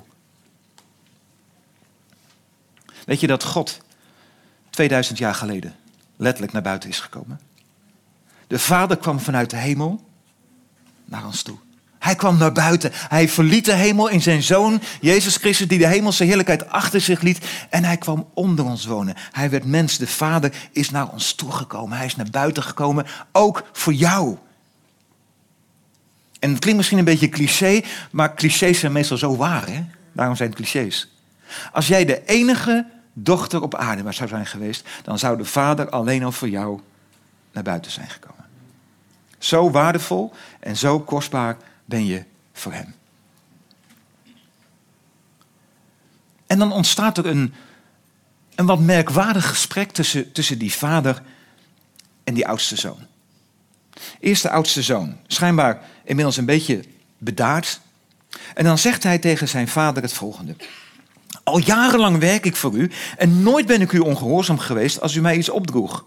Weet 3.04 3.20
je 3.20 3.26
dat 3.26 3.44
God 3.44 3.78
2000 4.70 5.18
jaar 5.18 5.34
geleden 5.34 5.74
letterlijk 6.18 6.52
naar 6.52 6.62
buiten 6.62 6.88
is 6.88 7.00
gekomen? 7.00 7.40
De 8.46 8.58
Vader 8.58 8.96
kwam 8.96 9.20
vanuit 9.20 9.50
de 9.50 9.56
hemel 9.56 10.04
naar 11.04 11.26
ons 11.26 11.42
toe. 11.42 11.58
Hij 11.98 12.14
kwam 12.14 12.38
naar 12.38 12.52
buiten. 12.52 12.90
Hij 12.92 13.28
verliet 13.28 13.64
de 13.64 13.72
hemel 13.72 14.08
in 14.08 14.22
zijn 14.22 14.42
zoon, 14.42 14.80
Jezus 15.00 15.36
Christus, 15.36 15.68
die 15.68 15.78
de 15.78 15.86
hemelse 15.86 16.24
heerlijkheid 16.24 16.68
achter 16.68 17.00
zich 17.00 17.20
liet. 17.20 17.38
En 17.70 17.84
hij 17.84 17.96
kwam 17.96 18.28
onder 18.34 18.64
ons 18.64 18.86
wonen. 18.86 19.14
Hij 19.32 19.50
werd 19.50 19.64
mens. 19.64 19.98
De 19.98 20.06
Vader 20.06 20.52
is 20.72 20.90
naar 20.90 21.08
ons 21.08 21.32
toegekomen. 21.32 21.96
Hij 21.96 22.06
is 22.06 22.16
naar 22.16 22.30
buiten 22.30 22.62
gekomen, 22.62 23.06
ook 23.32 23.68
voor 23.72 23.92
jou. 23.92 24.36
En 26.38 26.50
het 26.50 26.58
klinkt 26.58 26.76
misschien 26.76 26.98
een 26.98 27.04
beetje 27.04 27.28
cliché, 27.28 27.82
maar 28.10 28.34
clichés 28.34 28.78
zijn 28.78 28.92
meestal 28.92 29.16
zo 29.16 29.36
waar. 29.36 29.66
Hè? 29.66 29.84
Daarom 30.12 30.36
zijn 30.36 30.48
het 30.48 30.58
clichés. 30.58 31.08
Als 31.72 31.86
jij 31.86 32.04
de 32.04 32.24
enige 32.24 32.86
dochter 33.22 33.62
op 33.62 33.74
aarde 33.74 34.12
zou 34.12 34.28
zijn 34.28 34.46
geweest, 34.46 34.88
dan 35.02 35.18
zou 35.18 35.36
de 35.36 35.44
Vader 35.44 35.88
alleen 35.88 36.24
al 36.24 36.32
voor 36.32 36.48
jou 36.48 36.80
naar 37.52 37.62
buiten 37.62 37.90
zijn 37.90 38.10
gekomen. 38.10 38.44
Zo 39.38 39.70
waardevol 39.70 40.32
en 40.60 40.76
zo 40.76 41.00
kostbaar 41.00 41.56
ben 41.84 42.06
je 42.06 42.24
voor 42.52 42.72
Hem. 42.72 42.94
En 46.46 46.58
dan 46.58 46.72
ontstaat 46.72 47.18
er 47.18 47.26
een, 47.26 47.54
een 48.54 48.66
wat 48.66 48.80
merkwaardig 48.80 49.48
gesprek 49.48 49.90
tussen, 49.90 50.32
tussen 50.32 50.58
die 50.58 50.72
vader 50.72 51.22
en 52.24 52.34
die 52.34 52.46
oudste 52.46 52.76
zoon. 52.76 53.06
Eerst 54.20 54.42
de 54.42 54.50
oudste 54.50 54.82
zoon, 54.82 55.16
schijnbaar 55.26 55.82
inmiddels 56.04 56.36
een 56.36 56.44
beetje 56.44 56.84
bedaard. 57.18 57.80
En 58.54 58.64
dan 58.64 58.78
zegt 58.78 59.02
hij 59.02 59.18
tegen 59.18 59.48
zijn 59.48 59.68
vader 59.68 60.02
het 60.02 60.12
volgende. 60.12 60.56
Al 61.48 61.58
jarenlang 61.58 62.18
werk 62.18 62.44
ik 62.44 62.56
voor 62.56 62.74
u 62.74 62.90
en 63.16 63.42
nooit 63.42 63.66
ben 63.66 63.80
ik 63.80 63.92
u 63.92 63.98
ongehoorzaam 63.98 64.58
geweest 64.58 65.00
als 65.00 65.14
u 65.14 65.20
mij 65.20 65.36
iets 65.36 65.48
opdroeg. 65.48 66.04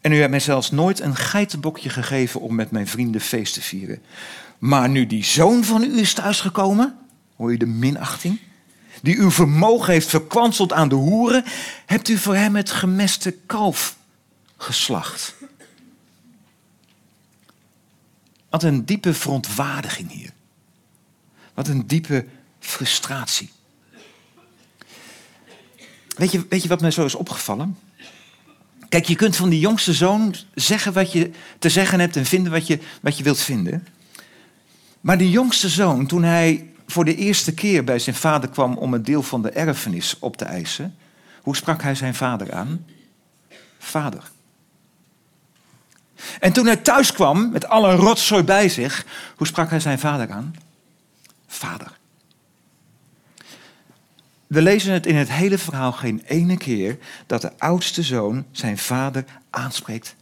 En 0.00 0.12
u 0.12 0.18
hebt 0.18 0.30
mij 0.30 0.40
zelfs 0.40 0.70
nooit 0.70 1.00
een 1.00 1.16
geitenbokje 1.16 1.88
gegeven 1.88 2.40
om 2.40 2.54
met 2.54 2.70
mijn 2.70 2.86
vrienden 2.86 3.20
feest 3.20 3.54
te 3.54 3.62
vieren. 3.62 4.02
Maar 4.58 4.88
nu 4.88 5.06
die 5.06 5.24
zoon 5.24 5.64
van 5.64 5.82
u 5.82 5.98
is 5.98 6.12
thuisgekomen, 6.12 6.98
hoor 7.36 7.52
je 7.52 7.58
de 7.58 7.66
minachting, 7.66 8.40
die 9.02 9.18
uw 9.18 9.30
vermogen 9.30 9.92
heeft 9.92 10.08
verkwanseld 10.08 10.72
aan 10.72 10.88
de 10.88 10.94
hoeren, 10.94 11.44
hebt 11.86 12.08
u 12.08 12.18
voor 12.18 12.34
hem 12.34 12.56
het 12.56 12.70
gemeste 12.70 13.30
kalf 13.46 13.96
geslacht. 14.56 15.34
Wat 18.50 18.62
een 18.62 18.84
diepe 18.84 19.14
verontwaardiging 19.14 20.10
hier. 20.10 20.30
Wat 21.54 21.68
een 21.68 21.86
diepe 21.86 22.26
frustratie. 22.58 23.50
Weet 26.20 26.32
je, 26.32 26.46
weet 26.48 26.62
je 26.62 26.68
wat 26.68 26.80
mij 26.80 26.90
zo 26.90 27.04
is 27.04 27.14
opgevallen? 27.14 27.78
Kijk, 28.88 29.04
je 29.04 29.14
kunt 29.14 29.36
van 29.36 29.48
die 29.48 29.60
jongste 29.60 29.92
zoon 29.92 30.34
zeggen 30.54 30.92
wat 30.92 31.12
je 31.12 31.30
te 31.58 31.68
zeggen 31.68 32.00
hebt 32.00 32.16
en 32.16 32.24
vinden 32.24 32.52
wat 32.52 32.66
je, 32.66 32.78
wat 33.02 33.18
je 33.18 33.24
wilt 33.24 33.40
vinden. 33.40 33.86
Maar 35.00 35.18
die 35.18 35.30
jongste 35.30 35.68
zoon, 35.68 36.06
toen 36.06 36.22
hij 36.22 36.70
voor 36.86 37.04
de 37.04 37.14
eerste 37.14 37.54
keer 37.54 37.84
bij 37.84 37.98
zijn 37.98 38.16
vader 38.16 38.48
kwam 38.48 38.76
om 38.76 38.94
een 38.94 39.02
deel 39.02 39.22
van 39.22 39.42
de 39.42 39.50
erfenis 39.50 40.16
op 40.18 40.36
te 40.36 40.44
eisen, 40.44 40.96
hoe 41.42 41.56
sprak 41.56 41.82
hij 41.82 41.94
zijn 41.94 42.14
vader 42.14 42.52
aan? 42.52 42.86
Vader. 43.78 44.30
En 46.40 46.52
toen 46.52 46.66
hij 46.66 46.76
thuis 46.76 47.12
kwam 47.12 47.50
met 47.50 47.68
alle 47.68 47.94
rotzooi 47.94 48.42
bij 48.42 48.68
zich, 48.68 49.06
hoe 49.36 49.46
sprak 49.46 49.70
hij 49.70 49.80
zijn 49.80 49.98
vader 49.98 50.30
aan? 50.30 50.54
Vader. 51.46 51.98
We 54.50 54.62
lezen 54.62 54.92
het 54.92 55.06
in 55.06 55.16
het 55.16 55.30
hele 55.30 55.58
verhaal 55.58 55.92
geen 55.92 56.22
ene 56.26 56.56
keer 56.56 56.98
dat 57.26 57.40
de 57.40 57.58
oudste 57.58 58.02
zoon 58.02 58.44
zijn 58.50 58.78
vader 58.78 59.24
aanspreekt 59.50 60.14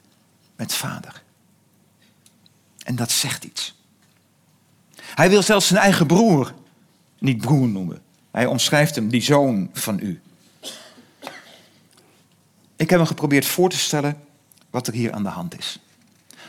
met 0.57 0.75
vader. 0.75 1.23
En 2.83 2.97
dat 2.97 3.11
zegt 3.11 3.45
iets. 3.45 3.75
Hij 5.01 5.29
wil 5.31 5.43
zelfs 5.43 5.67
zijn 5.67 5.81
eigen 5.81 6.07
broer 6.07 6.55
niet 7.19 7.41
broer 7.41 7.69
noemen. 7.69 8.03
Hij 8.31 8.47
omschrijft 8.47 8.95
hem, 8.95 9.09
die 9.09 9.23
zoon 9.23 9.71
van 9.73 9.99
u. 10.03 10.21
Ik 12.77 12.91
heb 12.91 12.99
hem 12.99 13.07
geprobeerd 13.07 13.47
voor 13.47 13.71
te 13.71 13.79
stellen 13.79 14.21
wat 14.71 14.87
er 14.87 14.93
hier 14.93 15.13
aan 15.13 15.23
de 15.23 15.29
hand 15.29 15.59
is. 15.59 15.79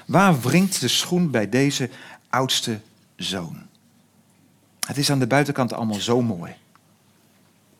Waar 0.05 0.39
wringt 0.41 0.79
de 0.79 0.87
schoen 0.87 1.31
bij 1.31 1.49
deze 1.49 1.89
oudste 2.29 2.79
zoon? 3.15 3.61
Het 4.85 4.97
is 4.97 5.11
aan 5.11 5.19
de 5.19 5.27
buitenkant 5.27 5.73
allemaal 5.73 5.99
zo 5.99 6.21
mooi. 6.21 6.55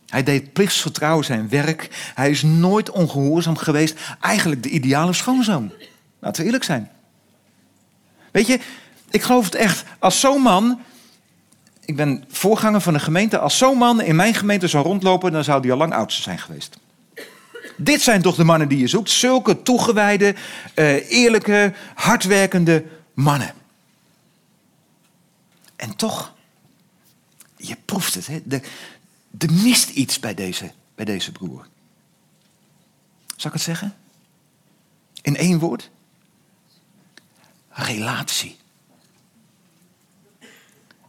Hij 0.09 0.23
deed 0.23 0.53
plichtsgetrouw 0.53 1.21
zijn 1.21 1.49
werk. 1.49 2.11
Hij 2.15 2.29
is 2.29 2.41
nooit 2.41 2.91
ongehoorzaam 2.91 3.57
geweest. 3.57 3.99
Eigenlijk 4.21 4.63
de 4.63 4.69
ideale 4.69 5.13
schoonzoon. 5.13 5.71
Laten 6.19 6.39
we 6.39 6.45
eerlijk 6.45 6.63
zijn. 6.63 6.89
Weet 8.31 8.47
je, 8.47 8.59
ik 9.09 9.21
geloof 9.21 9.45
het 9.45 9.55
echt. 9.55 9.83
Als 9.99 10.19
zo'n 10.19 10.41
man, 10.41 10.79
ik 11.85 11.95
ben 11.95 12.25
voorganger 12.29 12.81
van 12.81 12.93
een 12.93 12.99
gemeente, 12.99 13.39
als 13.39 13.57
zo'n 13.57 13.77
man 13.77 14.01
in 14.01 14.15
mijn 14.15 14.33
gemeente 14.33 14.67
zou 14.67 14.85
rondlopen, 14.85 15.31
dan 15.31 15.43
zou 15.43 15.61
die 15.61 15.71
al 15.71 15.77
lang 15.77 15.93
oudste 15.93 16.21
zijn 16.21 16.39
geweest. 16.39 16.77
Dit 17.77 18.01
zijn 18.01 18.21
toch 18.21 18.35
de 18.35 18.43
mannen 18.43 18.67
die 18.67 18.79
je 18.79 18.87
zoekt? 18.87 19.09
Zulke 19.09 19.61
toegewijde, 19.61 20.35
uh, 20.75 21.11
eerlijke, 21.11 21.73
hardwerkende 21.95 22.85
mannen. 23.13 23.53
En 25.75 25.95
toch, 25.95 26.33
je 27.57 27.75
proeft 27.85 28.13
het, 28.13 28.27
hè? 28.27 28.41
De, 28.43 28.61
er 29.37 29.53
mist 29.53 29.89
iets 29.89 30.19
bij 30.19 30.33
deze, 30.33 30.71
bij 30.95 31.05
deze 31.05 31.31
broer. 31.31 31.67
Zal 33.35 33.47
ik 33.47 33.53
het 33.53 33.61
zeggen? 33.61 33.95
In 35.21 35.35
één 35.35 35.59
woord? 35.59 35.89
Relatie. 37.69 38.57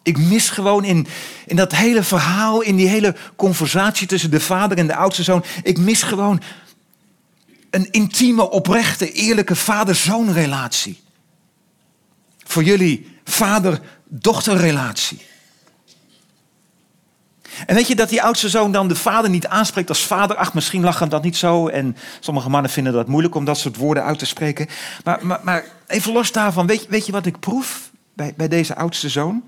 Ik 0.02 0.18
mis 0.18 0.48
gewoon 0.48 0.84
in, 0.84 1.06
in 1.46 1.56
dat 1.56 1.72
hele 1.72 2.02
verhaal, 2.02 2.60
in 2.60 2.76
die 2.76 2.88
hele 2.88 3.16
conversatie 3.36 4.06
tussen 4.06 4.30
de 4.30 4.40
vader 4.40 4.78
en 4.78 4.86
de 4.86 4.96
oudste 4.96 5.22
zoon, 5.22 5.44
ik 5.62 5.78
mis 5.78 6.02
gewoon 6.02 6.42
een 7.70 7.90
intieme, 7.90 8.50
oprechte, 8.50 9.12
eerlijke 9.12 9.56
vader-zoon 9.56 10.32
relatie. 10.32 11.00
Voor 12.44 12.64
jullie 12.64 13.18
vader-dochter 13.24 14.56
relatie. 14.56 15.20
En 17.66 17.74
weet 17.74 17.88
je 17.88 17.94
dat 17.94 18.08
die 18.08 18.22
oudste 18.22 18.48
zoon 18.48 18.72
dan 18.72 18.88
de 18.88 18.94
vader 18.94 19.30
niet 19.30 19.46
aanspreekt 19.46 19.88
als 19.88 20.06
vader? 20.06 20.36
Ach, 20.36 20.54
misschien 20.54 20.82
lag 20.82 20.98
hem 20.98 21.08
dat 21.08 21.22
niet 21.22 21.36
zo. 21.36 21.68
En 21.68 21.96
sommige 22.20 22.50
mannen 22.50 22.70
vinden 22.70 22.92
dat 22.92 23.08
moeilijk 23.08 23.34
om 23.34 23.44
dat 23.44 23.58
soort 23.58 23.76
woorden 23.76 24.04
uit 24.04 24.18
te 24.18 24.26
spreken. 24.26 24.66
Maar, 25.04 25.26
maar, 25.26 25.40
maar 25.42 25.64
even 25.86 26.12
los 26.12 26.32
daarvan, 26.32 26.66
weet, 26.66 26.86
weet 26.88 27.06
je 27.06 27.12
wat 27.12 27.26
ik 27.26 27.40
proef 27.40 27.90
bij, 28.14 28.34
bij 28.36 28.48
deze 28.48 28.76
oudste 28.76 29.08
zoon? 29.08 29.42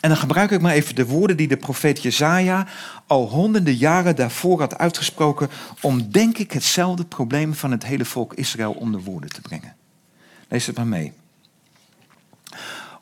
En 0.00 0.08
dan 0.12 0.16
gebruik 0.16 0.50
ik 0.50 0.60
maar 0.60 0.72
even 0.72 0.94
de 0.94 1.06
woorden 1.06 1.36
die 1.36 1.48
de 1.48 1.56
profeet 1.56 2.02
Jezaja 2.02 2.66
al 3.06 3.28
honderden 3.28 3.74
jaren 3.74 4.16
daarvoor 4.16 4.60
had 4.60 4.78
uitgesproken 4.78 5.48
om 5.80 6.10
denk 6.10 6.38
ik 6.38 6.52
hetzelfde 6.52 7.04
probleem 7.04 7.54
van 7.54 7.70
het 7.70 7.84
hele 7.84 8.04
volk 8.04 8.34
Israël 8.34 8.72
onder 8.72 9.00
woorden 9.00 9.30
te 9.30 9.40
brengen. 9.40 9.76
Lees 10.48 10.66
het 10.66 10.76
maar 10.76 10.86
mee 10.86 11.12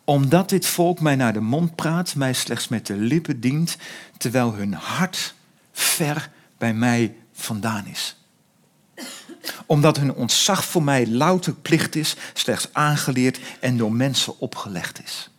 omdat 0.05 0.49
dit 0.49 0.67
volk 0.67 1.01
mij 1.01 1.17
naar 1.17 1.33
de 1.33 1.41
mond 1.41 1.75
praat, 1.75 2.15
mij 2.15 2.33
slechts 2.33 2.69
met 2.69 2.87
de 2.87 2.97
lippen 2.97 3.41
dient, 3.41 3.77
terwijl 4.17 4.55
hun 4.55 4.73
hart 4.73 5.35
ver 5.73 6.31
bij 6.59 6.75
mij 6.75 7.17
vandaan 7.33 7.87
is. 7.87 8.17
Omdat 9.67 9.97
hun 9.97 10.15
ontzag 10.15 10.65
voor 10.65 10.83
mij 10.83 11.07
louter 11.07 11.55
plicht 11.55 11.95
is, 11.95 12.17
slechts 12.33 12.69
aangeleerd 12.73 13.41
en 13.61 13.77
door 13.77 13.93
mensen 13.93 14.39
opgelegd 14.41 15.03
is. 15.03 15.31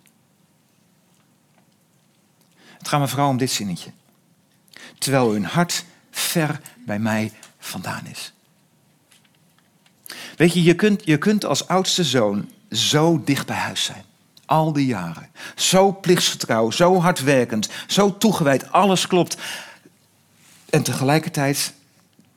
Het 2.78 2.88
gaat 2.88 3.00
me 3.00 3.08
vooral 3.08 3.30
om 3.30 3.38
dit 3.38 3.52
zinnetje. 3.52 3.92
Terwijl 4.98 5.32
hun 5.32 5.46
hart 5.46 5.86
ver 6.12 6.62
bij 6.86 7.00
mij 7.00 7.32
vandaan 7.60 8.06
is. 8.06 8.34
Weet 10.38 10.54
je, 10.54 10.64
je 10.64 10.76
kunt, 10.76 11.06
je 11.06 11.18
kunt 11.18 11.46
als 11.46 11.68
oudste 11.68 12.04
zoon 12.04 12.50
zo 12.72 13.22
dicht 13.24 13.46
bij 13.46 13.58
huis 13.58 13.84
zijn. 13.84 14.04
Al 14.46 14.74
die 14.74 14.86
jaren. 14.86 15.30
Zo 15.56 15.92
plichtsgetrouw, 15.92 16.72
zo 16.72 17.02
hardwerkend, 17.02 17.70
zo 17.88 18.18
toegewijd, 18.18 18.72
alles 18.72 19.08
klopt. 19.08 19.38
En 20.70 20.84
tegelijkertijd 20.84 21.74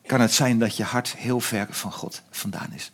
kan 0.06 0.20
het 0.20 0.32
zijn 0.32 0.58
dat 0.58 0.76
je 0.76 0.84
hart 0.84 1.16
heel 1.16 1.40
ver 1.40 1.66
van 1.70 1.92
God 1.92 2.22
vandaan 2.30 2.72
is. 2.72 2.92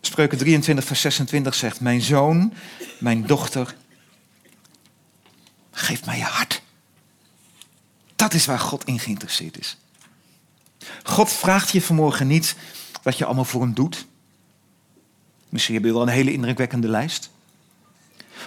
Spreuken 0.00 0.38
23, 0.38 0.84
vers 0.84 1.00
26 1.00 1.54
zegt: 1.54 1.80
Mijn 1.80 2.00
zoon, 2.00 2.52
mijn 2.98 3.26
dochter, 3.26 3.74
Geef 5.78 6.04
mij 6.04 6.18
je 6.18 6.24
hart. 6.24 6.62
Dat 8.16 8.34
is 8.34 8.46
waar 8.46 8.58
God 8.58 8.84
in 8.84 8.98
geïnteresseerd 8.98 9.58
is. 9.58 9.76
God 11.02 11.32
vraagt 11.32 11.70
je 11.70 11.82
vanmorgen 11.82 12.26
niet 12.26 12.56
wat 13.02 13.18
je 13.18 13.24
allemaal 13.24 13.44
voor 13.44 13.60
hem 13.60 13.74
doet. 13.74 14.06
Misschien 15.56 15.74
heb 15.74 15.84
je 15.84 15.92
wel 15.92 16.02
een 16.02 16.08
hele 16.08 16.32
indrukwekkende 16.32 16.88
lijst. 16.88 17.30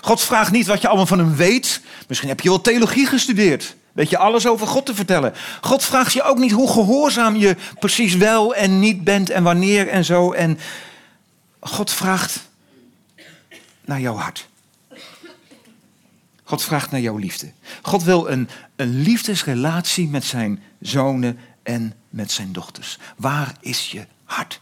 God 0.02 0.22
vraagt 0.22 0.52
niet 0.52 0.66
wat 0.66 0.82
je 0.82 0.88
allemaal 0.88 1.06
van 1.06 1.20
hem 1.20 1.36
weet. 1.36 1.82
Misschien 2.08 2.30
heb 2.30 2.40
je 2.40 2.50
wel 2.50 2.62
theologie 2.62 3.06
gestudeerd. 3.06 3.76
Weet 3.92 4.10
je 4.10 4.18
alles 4.18 4.48
over 4.48 4.68
God 4.68 4.86
te 4.86 4.96
vertellen. 4.96 5.34
God 5.62 5.84
vraagt 5.84 6.14
je 6.14 6.24
ook 6.24 6.38
niet 6.38 6.52
hoe 6.52 6.72
gehoorzaam 6.72 7.36
je 7.36 7.56
precies 7.80 8.16
wel 8.16 8.56
en 8.56 8.80
niet 8.80 9.04
bent 9.04 9.30
en 9.30 9.44
wanneer 9.44 9.88
en 9.88 10.06
zo. 10.06 10.32
En 10.32 10.60
God 11.60 11.92
vraagt 11.92 12.50
naar 13.86 14.00
jouw 14.00 14.16
hart. 14.16 14.48
God 16.44 16.64
vraagt 16.64 16.92
naar 16.92 17.02
jouw 17.02 17.18
liefde. 17.18 17.52
God 17.82 18.04
wil 18.04 18.30
een, 18.30 18.50
een 18.76 19.02
liefdesrelatie 19.02 20.08
met 20.08 20.24
zijn 20.24 20.64
zonen 20.82 21.40
en 21.64 21.94
met 22.10 22.32
zijn 22.32 22.52
dochters. 22.52 22.98
Waar 23.16 23.56
is 23.60 23.92
je 23.92 24.06
hart? 24.24 24.60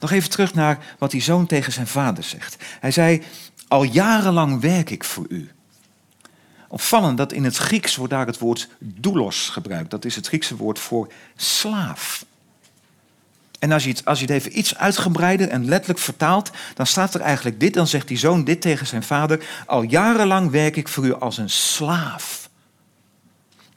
Nog 0.00 0.10
even 0.10 0.30
terug 0.30 0.54
naar 0.54 0.78
wat 0.98 1.10
die 1.10 1.22
zoon 1.22 1.46
tegen 1.46 1.72
zijn 1.72 1.86
vader 1.86 2.24
zegt. 2.24 2.56
Hij 2.80 2.90
zei, 2.90 3.22
al 3.68 3.82
jarenlang 3.82 4.60
werk 4.60 4.90
ik 4.90 5.04
voor 5.04 5.26
u. 5.28 5.50
Opvallend 6.68 7.18
dat 7.18 7.32
in 7.32 7.44
het 7.44 7.56
Grieks 7.56 7.96
wordt 7.96 8.12
daar 8.12 8.26
het 8.26 8.38
woord 8.38 8.68
doulos 8.78 9.48
gebruikt. 9.48 9.90
Dat 9.90 10.04
is 10.04 10.16
het 10.16 10.26
Griekse 10.26 10.56
woord 10.56 10.78
voor 10.78 11.12
slaaf. 11.36 12.24
En 13.58 13.72
als 13.72 13.84
je, 13.84 13.90
het, 13.90 14.04
als 14.04 14.18
je 14.20 14.24
het 14.26 14.34
even 14.34 14.58
iets 14.58 14.76
uitgebreider 14.76 15.48
en 15.48 15.64
letterlijk 15.68 16.00
vertaalt, 16.00 16.50
dan 16.74 16.86
staat 16.86 17.14
er 17.14 17.20
eigenlijk 17.20 17.60
dit. 17.60 17.74
Dan 17.74 17.86
zegt 17.86 18.08
die 18.08 18.18
zoon 18.18 18.44
dit 18.44 18.60
tegen 18.60 18.86
zijn 18.86 19.02
vader. 19.02 19.44
Al 19.66 19.82
jarenlang 19.82 20.50
werk 20.50 20.76
ik 20.76 20.88
voor 20.88 21.04
u 21.04 21.14
als 21.14 21.38
een 21.38 21.50
slaaf. 21.50 22.50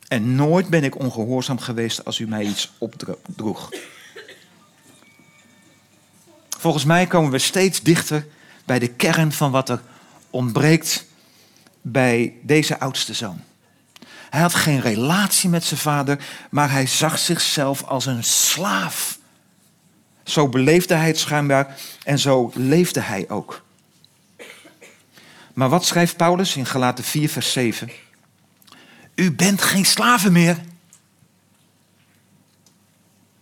En 0.07 0.35
nooit 0.35 0.67
ben 0.67 0.83
ik 0.83 0.99
ongehoorzaam 0.99 1.59
geweest 1.59 2.05
als 2.05 2.19
u 2.19 2.27
mij 2.27 2.43
iets 2.43 2.71
opdroeg. 2.77 3.69
Volgens 6.57 6.85
mij 6.85 7.07
komen 7.07 7.31
we 7.31 7.39
steeds 7.39 7.81
dichter 7.81 8.25
bij 8.65 8.79
de 8.79 8.87
kern 8.87 9.31
van 9.31 9.51
wat 9.51 9.69
er 9.69 9.81
ontbreekt 10.29 11.05
bij 11.81 12.33
deze 12.41 12.79
oudste 12.79 13.13
zoon. 13.13 13.41
Hij 14.29 14.41
had 14.41 14.55
geen 14.55 14.81
relatie 14.81 15.49
met 15.49 15.63
zijn 15.63 15.79
vader, 15.79 16.25
maar 16.49 16.71
hij 16.71 16.87
zag 16.87 17.19
zichzelf 17.19 17.83
als 17.83 18.05
een 18.05 18.23
slaaf. 18.23 19.19
Zo 20.23 20.49
beleefde 20.49 20.95
hij 20.95 21.07
het 21.07 21.19
schijnbaar 21.19 21.77
en 22.03 22.19
zo 22.19 22.51
leefde 22.53 22.99
hij 22.99 23.29
ook. 23.29 23.65
Maar 25.53 25.69
wat 25.69 25.85
schrijft 25.85 26.17
Paulus 26.17 26.55
in 26.55 26.65
Galaten 26.65 27.03
4, 27.03 27.29
vers 27.29 27.51
7? 27.51 27.89
U 29.15 29.31
bent 29.31 29.61
geen 29.61 29.85
slaven 29.85 30.31
meer. 30.31 30.57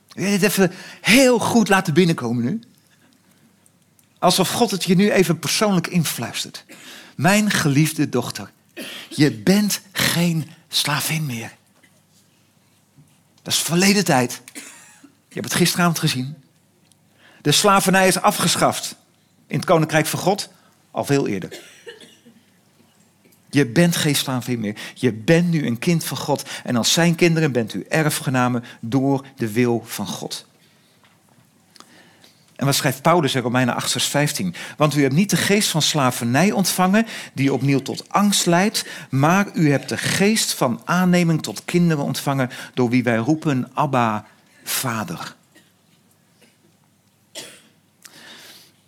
Wil 0.07 0.25
je 0.25 0.39
dit 0.39 0.50
even 0.50 0.72
heel 1.01 1.39
goed 1.39 1.69
laten 1.69 1.93
binnenkomen 1.93 2.43
nu? 2.43 2.60
Alsof 4.25 4.50
God 4.50 4.72
het 4.72 4.84
je 4.84 4.96
nu 4.96 5.12
even 5.12 5.39
persoonlijk 5.39 5.88
influistert. 5.88 6.65
Mijn 7.15 7.51
geliefde 7.51 8.10
dochter, 8.10 8.51
je 9.10 9.32
bent 9.32 9.82
geen 9.91 10.50
slavin 10.67 11.25
meer. 11.25 11.51
Dat 13.41 13.53
is 13.53 13.60
verleden 13.60 14.05
tijd. 14.05 14.41
Je 15.27 15.41
hebt 15.41 15.46
het 15.46 15.53
gisteravond 15.53 16.00
gezien. 16.00 16.36
De 17.41 17.51
slavernij 17.51 18.08
is 18.08 18.22
afgeschaft 18.22 18.96
in 19.48 19.55
het 19.55 19.65
koninkrijk 19.65 20.05
van 20.05 20.20
God 20.20 20.50
al 20.91 21.05
veel 21.05 21.27
eerder. 21.27 21.60
Je 23.50 23.65
bent 23.65 23.96
geen 23.96 24.15
slavin 24.15 24.60
meer. 24.60 24.77
Je 24.94 25.13
bent 25.13 25.50
nu 25.50 25.65
een 25.65 25.79
kind 25.79 26.03
van 26.03 26.17
God. 26.17 26.44
En 26.63 26.75
als 26.75 26.94
zijn 26.94 27.15
kinderen 27.15 27.51
bent 27.51 27.74
u 27.74 27.86
erfgenamen 27.89 28.63
door 28.79 29.25
de 29.36 29.51
wil 29.51 29.84
van 29.86 30.08
God. 30.08 30.46
En 32.56 32.65
wat 32.65 32.76
schrijft 32.76 33.02
Paulus 33.02 33.36
in 33.36 33.41
Romeinen 33.41 33.76
8, 33.76 33.91
vers 33.91 34.06
15? 34.06 34.56
Want 34.78 34.96
u 34.96 35.02
hebt 35.02 35.13
niet 35.13 35.30
de 35.30 35.38
geest 35.38 35.70
van 35.70 35.82
slavernij 35.82 36.52
ontvangen, 36.52 37.06
die 37.34 37.54
opnieuw 37.54 37.80
tot 37.80 38.10
angst 38.10 38.46
leidt, 38.46 38.86
maar 39.10 39.48
u 39.54 39.72
hebt 39.72 39.89
de 39.89 39.98
geest 39.98 40.54
van 40.54 40.82
aanneming 40.86 41.41
tot 41.41 41.65
kinderen 41.65 42.04
ontvangen, 42.04 42.50
door 42.74 42.89
wie 42.89 43.04
wij 43.04 43.18
roepen, 43.18 43.70
Abba, 43.74 44.26
Vader. 44.63 45.36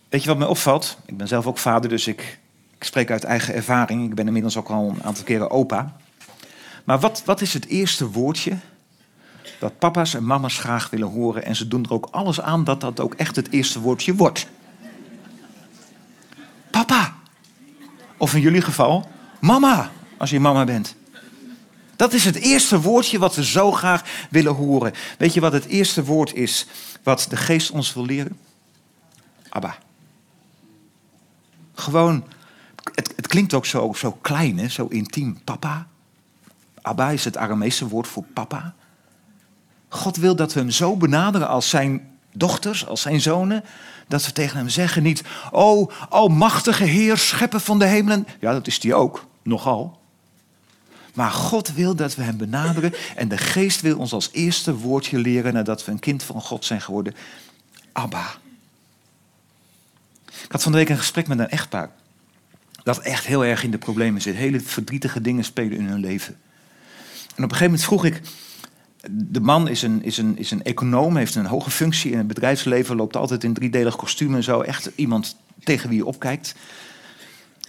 Weet 0.10 0.24
je 0.24 0.28
wat 0.28 0.38
mij 0.38 0.48
opvalt? 0.48 0.98
Ik 1.06 1.18
ben 1.18 1.28
zelf 1.28 1.48
ook 1.48 1.58
vader, 1.58 1.90
dus 1.90 2.08
ik, 2.08 2.40
ik 2.78 2.84
spreek 2.84 3.12
uit 3.12 3.24
eigen 3.24 3.54
ervaring. 3.54 4.10
Ik 4.10 4.16
ben 4.16 4.28
inmiddels 4.28 4.58
ook 4.58 4.70
al 4.70 4.90
een 4.90 5.04
aantal 5.04 5.24
keren 5.24 5.52
opa. 5.52 5.96
Maar 6.84 7.00
wat, 7.00 7.22
wat 7.26 7.42
is 7.42 7.54
het 7.54 7.66
eerste 7.66 8.10
woordje 8.12 8.58
dat 9.60 9.80
papa's 9.80 10.14
en 10.14 10.26
mama's 10.26 10.60
graag 10.60 10.90
willen 10.90 11.08
horen. 11.08 11.46
En 11.46 11.56
ze 11.56 11.68
doen 11.68 11.84
er 11.84 11.94
ook 11.94 12.08
alles 12.12 12.42
aan 12.42 12.64
dat 12.64 12.82
dat 12.82 13.00
ook 13.00 13.14
echt 13.14 13.36
het 13.36 13.52
eerste 13.52 13.80
woordje 13.80 14.16
wordt. 14.16 14.48
Papa. 16.72 17.16
Of 18.18 18.34
in 18.34 18.42
jullie 18.42 18.62
geval, 18.62 19.10
mama, 19.40 19.92
als 20.18 20.30
je 20.30 20.40
mama 20.40 20.64
bent. 20.64 20.96
Dat 21.96 22.14
is 22.14 22.26
het 22.26 22.36
eerste 22.36 22.82
woordje 22.82 23.20
wat 23.20 23.36
we 23.36 23.46
zo 23.46 23.72
graag 23.72 24.28
willen 24.30 24.54
horen. 24.54 24.94
Weet 25.18 25.34
je 25.34 25.40
wat 25.40 25.54
het 25.54 25.66
eerste 25.66 26.04
woord 26.04 26.34
is 26.34 26.68
wat 27.04 27.26
de 27.30 27.38
geest 27.38 27.72
ons 27.72 27.94
wil 27.94 28.06
leren? 28.06 28.38
Abba. 29.50 29.78
Gewoon, 31.74 32.24
het, 32.94 33.14
het 33.16 33.28
klinkt 33.28 33.54
ook 33.54 33.66
zo, 33.66 33.94
zo 33.94 34.12
klein, 34.12 34.58
hè? 34.58 34.68
zo 34.68 34.86
intiem. 34.86 35.40
Papa. 35.44 35.88
Abba 36.82 37.10
is 37.10 37.26
het 37.26 37.38
Aramese 37.38 37.88
woord 37.88 38.08
voor 38.08 38.24
papa. 38.34 38.76
God 39.90 40.18
wil 40.18 40.36
dat 40.36 40.54
we 40.54 40.60
hem 40.60 40.72
zo 40.72 40.96
benaderen 40.96 41.48
als 41.48 41.70
zijn 41.70 42.18
dochters, 42.34 42.88
als 42.88 43.02
zijn 43.02 43.22
zonen. 43.22 43.64
Dat 44.08 44.26
we 44.26 44.32
tegen 44.32 44.58
hem 44.58 44.70
zeggen 44.70 45.04
niet, 45.04 45.24
oh, 45.52 45.92
almachtige 46.10 46.84
Heer, 46.84 47.18
schepper 47.18 47.60
van 47.60 47.80
de 47.80 47.86
hemelen. 47.86 48.28
Ja, 48.40 48.52
dat 48.54 48.68
is 48.68 48.84
hij 48.84 48.94
ook, 48.94 49.26
nogal. 49.44 50.00
Maar 51.14 51.32
God 51.32 51.74
wil 51.74 51.96
dat 51.96 52.16
we 52.16 52.24
hem 52.24 52.38
benaderen 52.38 52.94
en 53.16 53.28
de 53.28 53.38
geest 53.38 53.82
wil 53.82 53.98
ons 53.98 54.14
als 54.14 54.30
eerste 54.32 54.76
woordje 54.76 55.18
leren 55.18 55.54
nadat 55.54 55.86
we 55.86 55.92
een 55.92 56.00
kind 56.00 56.24
van 56.24 56.42
God 56.42 56.66
zijn 56.66 56.82
geworden. 56.82 57.16
Abba. 57.92 58.36
Ik 60.26 60.52
had 60.52 60.64
van 60.64 60.72
de 60.72 60.78
week 60.78 60.90
een 60.90 60.98
gesprek 60.98 61.28
met 61.28 61.40
een 61.40 61.50
echtpaar. 61.50 61.90
Dat 62.84 62.98
echt 62.98 63.26
heel 63.26 63.46
erg 63.46 63.64
in 63.64 63.72
de 63.72 63.78
problemen 63.78 64.22
zit. 64.22 64.36
Hele 64.36 64.60
verdrietige 64.60 65.22
dingen 65.22 65.44
spelen 65.44 65.78
in 65.78 65.86
hun 65.86 66.00
leven. 66.00 66.38
En 67.36 67.44
op 67.44 67.52
een 67.52 67.58
gegeven 67.58 67.66
moment 67.66 67.84
vroeg 67.84 68.06
ik, 68.06 68.22
de 69.10 69.40
man 69.40 69.68
is 69.68 69.82
een, 69.82 70.04
is, 70.04 70.18
een, 70.18 70.38
is 70.38 70.52
een 70.52 70.64
econoom, 70.64 71.16
heeft 71.16 71.36
een 71.36 71.46
hoge 71.46 71.72
functie 71.72 72.12
in 72.12 72.18
het 72.18 72.28
bedrijfsleven, 72.28 72.96
loopt 72.96 73.16
altijd 73.16 73.44
in 73.44 73.54
driedelig 73.54 73.96
kostuum 73.96 74.36
en 74.36 74.44
zo. 74.44 74.62
Echt 74.62 74.90
iemand 74.96 75.36
tegen 75.64 75.90
wie 75.90 75.98
je 75.98 76.06
opkijkt. 76.06 76.56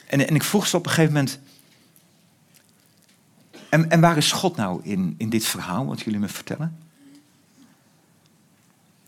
En, 0.06 0.28
en 0.28 0.34
ik 0.34 0.42
vroeg 0.42 0.66
ze 0.66 0.76
op 0.76 0.84
een 0.84 0.90
gegeven 0.90 1.14
moment. 1.14 1.38
En, 3.68 3.90
en 3.90 4.00
waar 4.00 4.16
is 4.16 4.32
God 4.32 4.56
nou 4.56 4.80
in, 4.82 5.14
in 5.18 5.28
dit 5.28 5.44
verhaal, 5.44 5.86
wat 5.86 6.00
jullie 6.00 6.20
me 6.20 6.28
vertellen? 6.28 6.78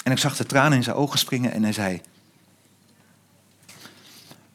En 0.02 0.12
ik 0.12 0.18
zag 0.18 0.36
de 0.36 0.46
tranen 0.46 0.76
in 0.76 0.82
zijn 0.84 0.96
ogen 0.96 1.18
springen 1.18 1.52
en 1.52 1.62
hij 1.62 1.72
zei: 1.72 2.00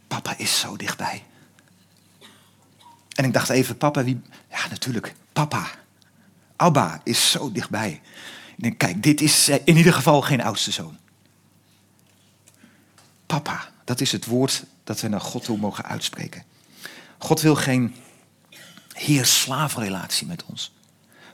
Papa 0.07 0.37
is 0.37 0.59
zo 0.59 0.77
dichtbij. 0.77 1.23
En 3.15 3.25
ik 3.25 3.33
dacht 3.33 3.49
even: 3.49 3.77
Papa, 3.77 4.03
wie. 4.03 4.21
Ja, 4.49 4.67
natuurlijk, 4.69 5.13
papa. 5.33 5.67
Abba 6.55 7.01
is 7.03 7.31
zo 7.31 7.51
dichtbij. 7.51 8.01
Ik 8.57 8.63
denk, 8.63 8.77
kijk, 8.77 9.03
dit 9.03 9.21
is 9.21 9.49
eh, 9.49 9.57
in 9.63 9.77
ieder 9.77 9.93
geval 9.93 10.21
geen 10.21 10.41
oudste 10.41 10.71
zoon. 10.71 10.97
Papa, 13.25 13.69
dat 13.83 14.01
is 14.01 14.11
het 14.11 14.25
woord 14.25 14.65
dat 14.83 15.01
we 15.01 15.07
naar 15.07 15.21
God 15.21 15.43
toe 15.43 15.57
mogen 15.57 15.85
uitspreken. 15.85 16.43
God 17.17 17.41
wil 17.41 17.55
geen 17.55 17.95
heer-slaafrelatie 18.93 20.27
met 20.27 20.45
ons. 20.45 20.73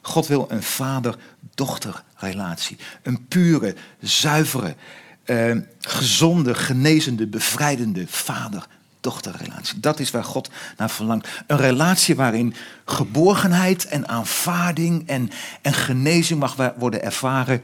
God 0.02 0.28
wil 0.28 0.46
een 0.50 0.64
vader-dochterrelatie. 0.64 2.78
Een 3.04 3.28
pure, 3.28 3.76
zuivere, 4.00 4.76
eh, 5.24 5.58
gezonde, 5.80 6.56
genezende, 6.56 7.28
bevrijdende 7.28 8.08
vader 8.08 8.68
dochterrelatie. 9.02 9.80
Dat 9.80 10.00
is 10.00 10.12
waar 10.12 10.24
God 10.24 10.50
naar 10.78 10.90
verlangt. 10.90 11.28
Een 11.48 11.58
relatie 11.58 12.16
waarin 12.16 12.56
geborgenheid 12.86 13.86
en 13.86 14.08
aanvaarding 14.08 15.08
en, 15.08 15.30
en 15.62 15.74
genezing 15.74 16.40
mag 16.40 16.72
worden 16.78 17.04
ervaren 17.04 17.64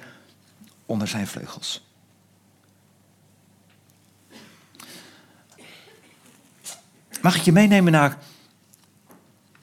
onder 0.86 1.08
zijn 1.08 1.28
vleugels. 1.28 1.86
Mag 7.22 7.36
ik 7.36 7.42
je 7.42 7.52
meenemen 7.52 7.92
naar. 7.92 8.18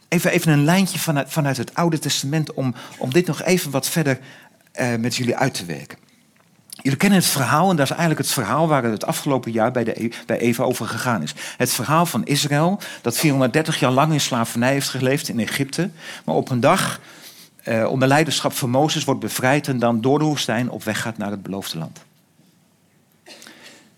Even, 0.08 0.30
even 0.30 0.52
een 0.52 0.64
lijntje 0.64 0.98
vanuit, 0.98 1.32
vanuit 1.32 1.56
het 1.56 1.74
Oude 1.74 1.98
Testament 1.98 2.52
om, 2.52 2.74
om 2.98 3.12
dit 3.12 3.26
nog 3.26 3.42
even 3.42 3.70
wat 3.70 3.88
verder 3.88 4.18
uh, 4.80 4.94
met 4.94 5.16
jullie 5.16 5.36
uit 5.36 5.54
te 5.54 5.64
werken. 5.64 5.98
Jullie 6.84 6.98
kennen 6.98 7.18
het 7.18 7.28
verhaal, 7.28 7.70
en 7.70 7.76
dat 7.76 7.84
is 7.84 7.90
eigenlijk 7.90 8.20
het 8.20 8.30
verhaal 8.30 8.68
waar 8.68 8.84
het 8.84 9.04
afgelopen 9.04 9.52
jaar 9.52 9.72
bij, 9.72 9.84
de, 9.84 10.10
bij 10.26 10.38
Eva 10.38 10.62
over 10.62 10.86
gegaan 10.86 11.22
is. 11.22 11.34
Het 11.56 11.72
verhaal 11.72 12.06
van 12.06 12.24
Israël, 12.24 12.80
dat 13.02 13.18
430 13.18 13.80
jaar 13.80 13.90
lang 13.90 14.12
in 14.12 14.20
slavernij 14.20 14.72
heeft 14.72 14.88
geleefd 14.88 15.28
in 15.28 15.40
Egypte. 15.40 15.90
Maar 16.24 16.34
op 16.34 16.50
een 16.50 16.60
dag, 16.60 17.00
eh, 17.62 17.86
onder 17.90 18.08
leiderschap 18.08 18.52
van 18.52 18.70
Mozes, 18.70 19.04
wordt 19.04 19.20
bevrijd 19.20 19.68
en 19.68 19.78
dan 19.78 20.00
door 20.00 20.18
de 20.18 20.24
woestijn 20.24 20.70
op 20.70 20.84
weg 20.84 21.00
gaat 21.00 21.18
naar 21.18 21.30
het 21.30 21.42
beloofde 21.42 21.78
land. 21.78 22.00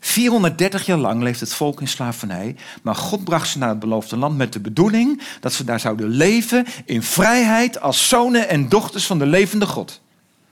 430 0.00 0.86
jaar 0.86 0.98
lang 0.98 1.22
leeft 1.22 1.40
het 1.40 1.54
volk 1.54 1.80
in 1.80 1.88
slavernij, 1.88 2.56
maar 2.82 2.96
God 2.96 3.24
bracht 3.24 3.48
ze 3.48 3.58
naar 3.58 3.68
het 3.68 3.78
beloofde 3.78 4.16
land 4.16 4.36
met 4.36 4.52
de 4.52 4.60
bedoeling 4.60 5.22
dat 5.40 5.52
ze 5.52 5.64
daar 5.64 5.80
zouden 5.80 6.08
leven 6.08 6.66
in 6.84 7.02
vrijheid 7.02 7.80
als 7.80 8.08
zonen 8.08 8.48
en 8.48 8.68
dochters 8.68 9.06
van 9.06 9.18
de 9.18 9.26
levende 9.26 9.66
God. 9.66 10.00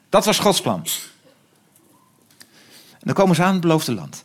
Dat 0.09 0.25
was 0.25 0.39
Gods 0.39 0.61
plan. 0.61 0.83
Dan 3.05 3.15
komen 3.15 3.37
ze 3.37 3.43
aan 3.43 3.53
het 3.53 3.61
beloofde 3.61 3.95
land. 3.95 4.25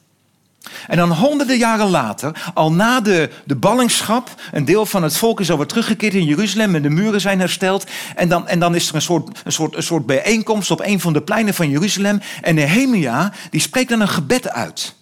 En 0.88 0.98
dan 0.98 1.12
honderden 1.12 1.58
jaren 1.58 1.90
later, 1.90 2.52
al 2.54 2.72
na 2.72 3.02
de, 3.02 3.30
de 3.46 3.56
ballingschap, 3.56 4.36
een 4.52 4.66
deel 4.66 4.86
van 4.86 5.04
het 5.04 5.18
volk 5.18 5.40
is 5.40 5.52
alweer 5.52 5.66
teruggekeerd 5.66 6.14
in 6.14 6.26
Jeruzalem 6.26 6.76
en 6.76 6.82
de 6.82 6.90
muren 6.90 7.22
zijn 7.22 7.40
hersteld. 7.40 7.86
En 8.16 8.30
dan, 8.30 8.48
en 8.48 8.60
dan 8.60 8.76
is 8.76 8.90
er 8.90 8.96
een 8.96 9.02
soort, 9.02 9.42
een, 9.44 9.52
soort, 9.52 9.76
een 9.76 9.84
soort 9.84 10.06
bijeenkomst 10.06 10.72
op 10.72 10.80
een 10.80 11.00
van 11.00 11.14
de 11.14 11.22
pleinen 11.22 11.54
van 11.54 11.70
Jeruzalem. 11.70 12.22
En 12.42 12.56
Nehemia, 12.56 13.34
die 13.50 13.62
spreekt 13.62 13.90
dan 13.90 14.02
een 14.02 14.08
gebed 14.08 14.50
uit. 14.50 14.96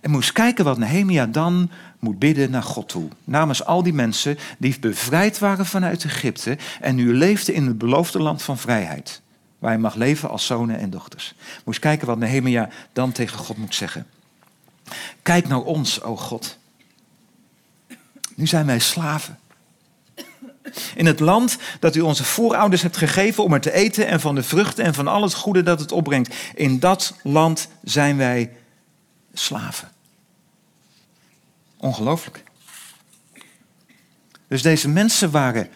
En 0.00 0.10
moest 0.10 0.32
kijken 0.32 0.64
wat 0.64 0.78
Nehemia 0.78 1.26
dan 1.26 1.70
moet 1.98 2.18
bidden 2.18 2.50
naar 2.50 2.62
God 2.62 2.88
toe. 2.88 3.08
Namens 3.24 3.64
al 3.64 3.82
die 3.82 3.92
mensen 3.92 4.38
die 4.58 4.78
bevrijd 4.80 5.38
waren 5.38 5.66
vanuit 5.66 6.04
Egypte 6.04 6.58
en 6.80 6.94
nu 6.94 7.14
leefden 7.14 7.54
in 7.54 7.66
het 7.66 7.78
beloofde 7.78 8.22
land 8.22 8.42
van 8.42 8.58
vrijheid. 8.58 9.20
Waar 9.58 9.72
je 9.72 9.78
mag 9.78 9.94
leven 9.94 10.28
als 10.28 10.46
zonen 10.46 10.78
en 10.78 10.90
dochters. 10.90 11.34
Moest 11.64 11.78
kijken 11.78 12.06
wat 12.06 12.18
Nehemia 12.18 12.68
dan 12.92 13.12
tegen 13.12 13.38
God 13.38 13.56
moet 13.56 13.74
zeggen. 13.74 14.06
Kijk 15.22 15.48
naar 15.48 15.60
ons, 15.62 16.02
o 16.02 16.16
God. 16.16 16.58
Nu 18.34 18.46
zijn 18.46 18.66
wij 18.66 18.78
slaven. 18.78 19.38
In 20.94 21.06
het 21.06 21.20
land 21.20 21.58
dat 21.80 21.96
u 21.96 22.00
onze 22.00 22.24
voorouders 22.24 22.82
hebt 22.82 22.96
gegeven 22.96 23.44
om 23.44 23.52
er 23.52 23.60
te 23.60 23.72
eten 23.72 24.06
en 24.06 24.20
van 24.20 24.34
de 24.34 24.42
vruchten 24.42 24.84
en 24.84 24.94
van 24.94 25.08
al 25.08 25.22
het 25.22 25.34
goede 25.34 25.62
dat 25.62 25.80
het 25.80 25.92
opbrengt. 25.92 26.34
In 26.54 26.78
dat 26.78 27.14
land 27.22 27.68
zijn 27.82 28.16
wij 28.16 28.52
slaven. 29.32 29.88
Ongelooflijk. 31.76 32.42
Dus 34.48 34.62
deze 34.62 34.88
mensen 34.88 35.30
waren 35.30 35.68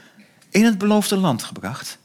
in 0.50 0.64
het 0.64 0.78
beloofde 0.78 1.16
land 1.16 1.42
gebracht. 1.42 1.98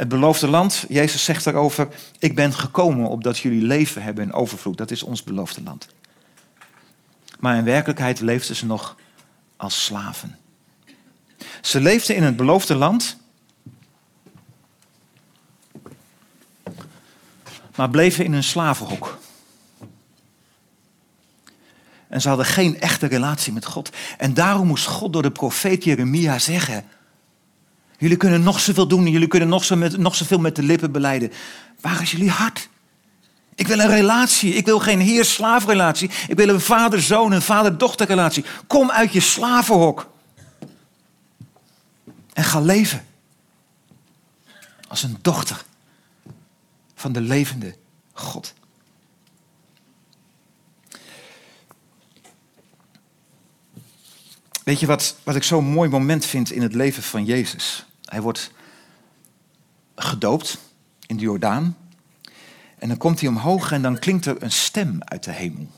Het 0.00 0.08
beloofde 0.08 0.48
land, 0.48 0.84
Jezus 0.88 1.24
zegt 1.24 1.44
daarover, 1.44 1.88
ik 2.18 2.34
ben 2.34 2.52
gekomen 2.52 3.08
opdat 3.08 3.38
jullie 3.38 3.62
leven 3.62 4.02
hebben 4.02 4.24
in 4.24 4.32
overvloed. 4.32 4.76
Dat 4.76 4.90
is 4.90 5.02
ons 5.02 5.22
beloofde 5.22 5.62
land. 5.62 5.88
Maar 7.38 7.56
in 7.56 7.64
werkelijkheid 7.64 8.20
leefden 8.20 8.56
ze 8.56 8.66
nog 8.66 8.96
als 9.56 9.84
slaven. 9.84 10.38
Ze 11.60 11.80
leefden 11.80 12.16
in 12.16 12.22
het 12.22 12.36
beloofde 12.36 12.74
land, 12.74 13.16
maar 17.76 17.90
bleven 17.90 18.24
in 18.24 18.32
een 18.32 18.44
slavenhok. 18.44 19.18
En 22.08 22.20
ze 22.20 22.28
hadden 22.28 22.46
geen 22.46 22.80
echte 22.80 23.06
relatie 23.06 23.52
met 23.52 23.64
God. 23.64 23.90
En 24.18 24.34
daarom 24.34 24.66
moest 24.66 24.86
God 24.86 25.12
door 25.12 25.22
de 25.22 25.32
profeet 25.32 25.84
Jeremia 25.84 26.38
zeggen: 26.38 26.84
Jullie 28.00 28.16
kunnen 28.16 28.42
nog 28.42 28.60
zoveel 28.60 28.86
doen, 28.86 29.06
jullie 29.06 29.28
kunnen 29.28 29.48
nog, 29.48 29.64
zo 29.64 29.76
met, 29.76 29.96
nog 29.96 30.14
zoveel 30.14 30.38
met 30.38 30.56
de 30.56 30.62
lippen 30.62 30.92
beleiden. 30.92 31.32
Waar 31.80 32.02
is 32.02 32.10
jullie 32.10 32.30
hart? 32.30 32.68
Ik 33.54 33.66
wil 33.66 33.78
een 33.78 33.88
relatie. 33.88 34.54
Ik 34.54 34.64
wil 34.64 34.78
geen 34.78 35.00
heer-slaafrelatie. 35.00 36.10
Ik 36.28 36.36
wil 36.36 36.48
een 36.48 36.60
vader-zoon, 36.60 37.32
een 37.32 37.42
vader-dochterrelatie. 37.42 38.44
Kom 38.66 38.90
uit 38.90 39.12
je 39.12 39.20
slavenhok. 39.20 40.10
En 42.32 42.44
ga 42.44 42.60
leven. 42.60 43.06
Als 44.88 45.02
een 45.02 45.18
dochter 45.22 45.64
van 46.94 47.12
de 47.12 47.20
levende 47.20 47.74
God. 48.12 48.54
Weet 54.64 54.80
je 54.80 54.86
wat, 54.86 55.16
wat 55.22 55.36
ik 55.36 55.42
zo'n 55.42 55.64
mooi 55.64 55.88
moment 55.88 56.24
vind 56.24 56.50
in 56.50 56.62
het 56.62 56.74
leven 56.74 57.02
van 57.02 57.24
Jezus? 57.24 57.84
Hij 58.10 58.20
wordt 58.20 58.52
gedoopt 59.94 60.58
in 61.06 61.16
de 61.16 61.22
Jordaan. 61.22 61.76
En 62.78 62.88
dan 62.88 62.96
komt 62.96 63.20
hij 63.20 63.28
omhoog 63.28 63.72
en 63.72 63.82
dan 63.82 63.98
klinkt 63.98 64.26
er 64.26 64.42
een 64.42 64.52
stem 64.52 64.96
uit 65.00 65.24
de 65.24 65.32
hemel. 65.32 65.70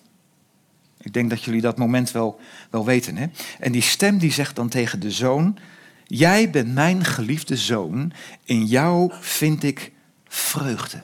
Ik 0.99 1.13
denk 1.13 1.31
dat 1.31 1.43
jullie 1.43 1.61
dat 1.61 1.79
moment 1.79 2.11
wel, 2.11 2.41
wel 2.71 2.85
weten. 2.85 3.17
Hè? 3.17 3.27
En 3.59 3.73
die 3.73 3.83
stem 3.83 4.19
die 4.19 4.33
zegt 4.33 4.57
dan 4.57 4.69
tegen 4.69 5.01
de 5.01 5.11
zoon: 5.11 5.59
Jij 6.07 6.51
bent 6.51 6.75
mijn 6.75 7.05
geliefde 7.05 7.57
zoon, 7.57 8.13
in 8.45 8.67
jou 8.67 9.13
vind 9.21 9.63
ik 9.63 9.93
vreugde. 10.29 11.03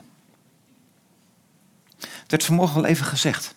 Het 1.99 2.31
werd 2.31 2.45
vanmorgen 2.45 2.75
al 2.75 2.85
even 2.85 3.05
gezegd 3.05 3.55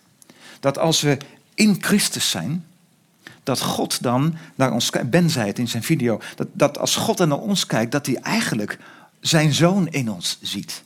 dat 0.59 0.77
als 0.77 1.01
we 1.01 1.17
in 1.53 1.77
Christus 1.79 2.29
zijn, 2.29 2.65
dat 3.43 3.61
God 3.61 4.03
dan 4.03 4.35
naar 4.55 4.71
ons 4.71 4.89
kijkt. 4.89 5.09
Ben 5.09 5.29
zei 5.29 5.47
het 5.47 5.59
in 5.59 5.67
zijn 5.67 5.83
video. 5.83 6.19
Dat, 6.35 6.47
dat 6.53 6.77
als 6.77 6.95
God 6.95 7.17
naar 7.17 7.37
ons 7.37 7.65
kijkt, 7.65 7.91
dat 7.91 8.05
hij 8.05 8.15
eigenlijk 8.15 8.79
zijn 9.19 9.53
zoon 9.53 9.87
in 9.87 10.11
ons 10.11 10.37
ziet. 10.41 10.83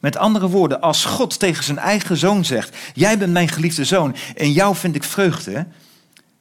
Met 0.00 0.16
andere 0.16 0.48
woorden, 0.48 0.80
als 0.80 1.04
God 1.04 1.38
tegen 1.38 1.64
zijn 1.64 1.78
eigen 1.78 2.16
zoon 2.16 2.44
zegt: 2.44 2.76
Jij 2.94 3.18
bent 3.18 3.32
mijn 3.32 3.48
geliefde 3.48 3.84
zoon, 3.84 4.16
en 4.36 4.52
jou 4.52 4.76
vind 4.76 4.94
ik 4.94 5.04
vreugde. 5.04 5.66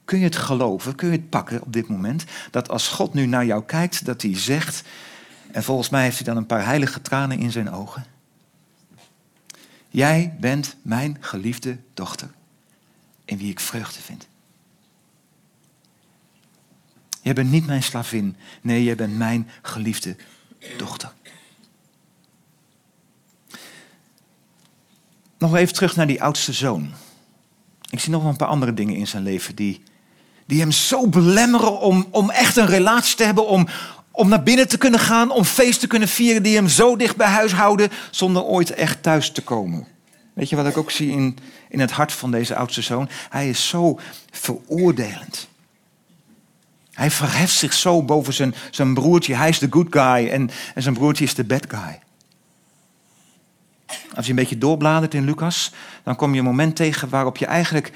Kun 0.06 0.18
je 0.18 0.24
het 0.24 0.36
geloven, 0.36 0.96
kun 0.96 1.08
je 1.08 1.18
het 1.18 1.30
pakken 1.30 1.62
op 1.62 1.74
dit 1.74 1.88
moment, 1.88 2.24
dat 2.52 2.70
als 2.70 2.88
God 2.88 3.14
nu 3.14 3.26
naar 3.26 3.46
jou 3.46 3.64
kijkt, 3.64 4.06
dat 4.06 4.22
hij 4.22 4.38
zegt, 4.40 4.84
en 5.52 5.64
volgens 5.64 5.90
mij 5.90 6.04
heeft 6.04 6.16
hij 6.16 6.26
dan 6.26 6.38
een 6.38 6.46
paar 6.46 6.66
heilige 6.66 7.02
tranen 7.02 7.40
in 7.40 7.52
zijn 7.52 7.72
ogen. 7.72 8.06
Jij 9.90 10.36
bent 10.40 10.76
mijn 10.82 11.18
geliefde 11.20 11.78
dochter, 11.94 12.30
in 13.26 13.38
wie 13.38 13.50
ik 13.50 13.60
vreugde 13.60 14.02
vind. 14.02 14.28
Jij 17.26 17.34
bent 17.34 17.52
niet 17.52 17.66
mijn 17.66 17.84
slavin. 17.84 18.36
Nee, 18.62 18.84
jij 18.84 18.96
bent 18.96 19.18
mijn 19.18 19.50
geliefde 19.62 20.16
dochter. 20.78 21.12
Nog 25.38 25.56
even 25.56 25.74
terug 25.74 25.96
naar 25.96 26.08
die 26.08 26.24
oudste 26.24 26.54
zoon. 26.54 26.94
Ik 27.90 28.00
zie 28.00 28.12
nog 28.12 28.22
wel 28.22 28.32
een 28.32 28.38
paar 28.38 28.48
andere 28.48 28.74
dingen 28.74 28.96
in 28.96 29.08
zijn 29.08 29.24
leven 29.24 29.56
die, 29.56 29.84
die 30.46 30.60
hem 30.60 30.72
zo 30.72 31.08
belemmeren 31.08 31.80
om, 31.80 32.08
om 32.12 32.30
echt 32.30 32.58
een 32.58 32.68
relatie 32.68 33.16
te 33.16 33.24
hebben, 33.24 33.48
om, 33.48 33.68
om 34.12 34.30
naar 34.30 34.44
binnen 34.44 34.68
te 34.68 34.78
kunnen 34.78 35.00
gaan, 35.00 35.32
om 35.32 35.44
feest 35.44 35.80
te 35.80 35.88
kunnen 35.88 36.08
vieren, 36.08 36.44
die 36.44 36.56
hem 36.56 36.68
zo 36.68 36.96
dicht 36.96 37.16
bij 37.16 37.28
huis 37.28 37.52
houden 37.52 37.90
zonder 38.12 38.44
ooit 38.44 38.72
echt 38.72 39.04
thuis 39.04 39.32
te 39.32 39.42
komen. 39.42 39.88
Weet 40.34 40.50
je 40.50 40.56
wat 40.56 40.68
ik 40.68 40.78
ook 40.78 40.92
zie 40.92 41.12
in, 41.12 41.38
in 41.70 41.80
het 41.80 41.92
hart 41.92 42.12
van 42.12 42.32
deze 42.32 42.56
oudste 42.56 42.82
zoon? 42.82 43.10
Hij 43.30 43.50
is 43.50 43.68
zo 43.68 44.00
veroordelend. 44.32 45.48
Hij 46.96 47.12
verheft 47.12 47.54
zich 47.54 47.74
zo 47.74 48.04
boven 48.04 48.34
zijn, 48.34 48.56
zijn 48.72 48.94
broertje. 48.94 49.36
Hij 49.36 49.50
is 49.50 49.60
de 49.60 49.68
good 49.70 49.88
guy 49.90 50.30
en, 50.30 50.50
en 50.76 50.82
zijn 50.82 50.94
broertje 50.94 51.24
is 51.24 51.36
de 51.36 51.44
bad 51.44 51.66
guy. 51.68 52.00
Als 54.16 54.26
je 54.26 54.32
een 54.32 54.38
beetje 54.38 54.58
doorbladert 54.58 55.14
in 55.14 55.26
Lucas, 55.26 55.72
dan 56.04 56.16
kom 56.16 56.34
je 56.34 56.40
een 56.40 56.46
moment 56.46 56.76
tegen 56.76 57.10
waarop 57.10 57.38
je 57.38 57.46
eigenlijk 57.46 57.92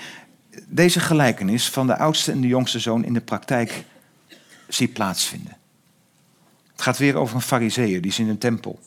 deze 0.68 1.00
gelijkenis 1.00 1.70
van 1.70 1.88
de 1.88 1.98
oudste 1.98 2.32
en 2.32 2.42
de 2.42 2.48
jongste 2.48 2.80
zoon 2.80 3.06
in 3.06 3.14
de 3.14 3.22
praktijk 3.22 3.84
ziet 4.68 4.94
plaatsvinden. 4.94 5.58
Het 6.72 6.82
gaat 6.82 6.98
weer 6.98 7.16
over 7.16 7.36
een 7.36 7.42
fariseer, 7.42 8.02
die 8.02 8.12
is 8.12 8.20
in 8.20 8.30
een 8.30 8.38
tempel. 8.38 8.80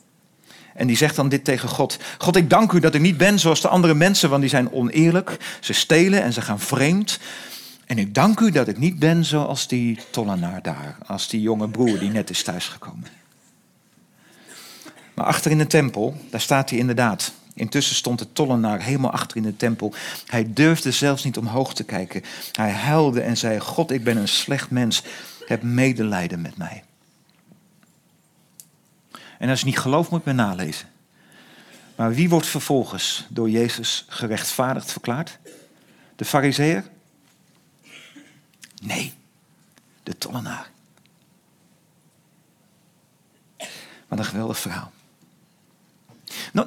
En 0.73 0.87
die 0.87 0.97
zegt 0.97 1.15
dan 1.15 1.29
dit 1.29 1.43
tegen 1.43 1.69
God. 1.69 1.99
God, 2.17 2.35
ik 2.35 2.49
dank 2.49 2.71
u 2.71 2.79
dat 2.79 2.95
ik 2.95 3.01
niet 3.01 3.17
ben 3.17 3.39
zoals 3.39 3.61
de 3.61 3.67
andere 3.67 3.93
mensen, 3.93 4.29
want 4.29 4.41
die 4.41 4.49
zijn 4.49 4.71
oneerlijk. 4.71 5.37
Ze 5.59 5.73
stelen 5.73 6.23
en 6.23 6.33
ze 6.33 6.41
gaan 6.41 6.59
vreemd. 6.59 7.19
En 7.85 7.97
ik 7.97 8.13
dank 8.13 8.39
u 8.39 8.51
dat 8.51 8.67
ik 8.67 8.77
niet 8.77 8.99
ben 8.99 9.25
zoals 9.25 9.67
die 9.67 9.99
tollenaar 10.11 10.61
daar, 10.61 10.97
als 11.05 11.27
die 11.27 11.41
jonge 11.41 11.69
broer 11.69 11.99
die 11.99 12.09
net 12.09 12.29
is 12.29 12.43
thuisgekomen. 12.43 13.07
Maar 15.13 15.25
achter 15.25 15.51
in 15.51 15.57
de 15.57 15.67
tempel, 15.67 16.17
daar 16.29 16.41
staat 16.41 16.69
hij 16.69 16.79
inderdaad. 16.79 17.33
Intussen 17.53 17.95
stond 17.95 18.19
de 18.19 18.33
tollenaar 18.33 18.81
helemaal 18.81 19.11
achter 19.11 19.37
in 19.37 19.43
de 19.43 19.57
tempel. 19.57 19.93
Hij 20.27 20.53
durfde 20.53 20.91
zelfs 20.91 21.23
niet 21.23 21.37
omhoog 21.37 21.73
te 21.73 21.83
kijken. 21.83 22.23
Hij 22.51 22.71
huilde 22.71 23.21
en 23.21 23.37
zei: 23.37 23.59
God, 23.59 23.91
ik 23.91 24.03
ben 24.03 24.17
een 24.17 24.27
slecht 24.27 24.69
mens. 24.69 25.03
Heb 25.45 25.63
medelijden 25.63 26.41
met 26.41 26.57
mij. 26.57 26.83
En 29.39 29.49
als 29.49 29.59
je 29.59 29.65
niet 29.65 29.79
gelooft, 29.79 30.09
moet 30.09 30.23
je 30.25 30.31
nalezen. 30.31 30.87
Maar 31.95 32.13
wie 32.13 32.29
wordt 32.29 32.47
vervolgens 32.47 33.25
door 33.29 33.49
Jezus 33.49 34.05
gerechtvaardigd 34.07 34.91
verklaard? 34.91 35.39
De 36.15 36.25
fariseer? 36.25 36.83
Nee, 38.83 39.13
de 40.03 40.17
tollenaar. 40.17 40.71
Wat 44.07 44.19
een 44.19 44.25
geweldig 44.25 44.59
verhaal. 44.59 44.91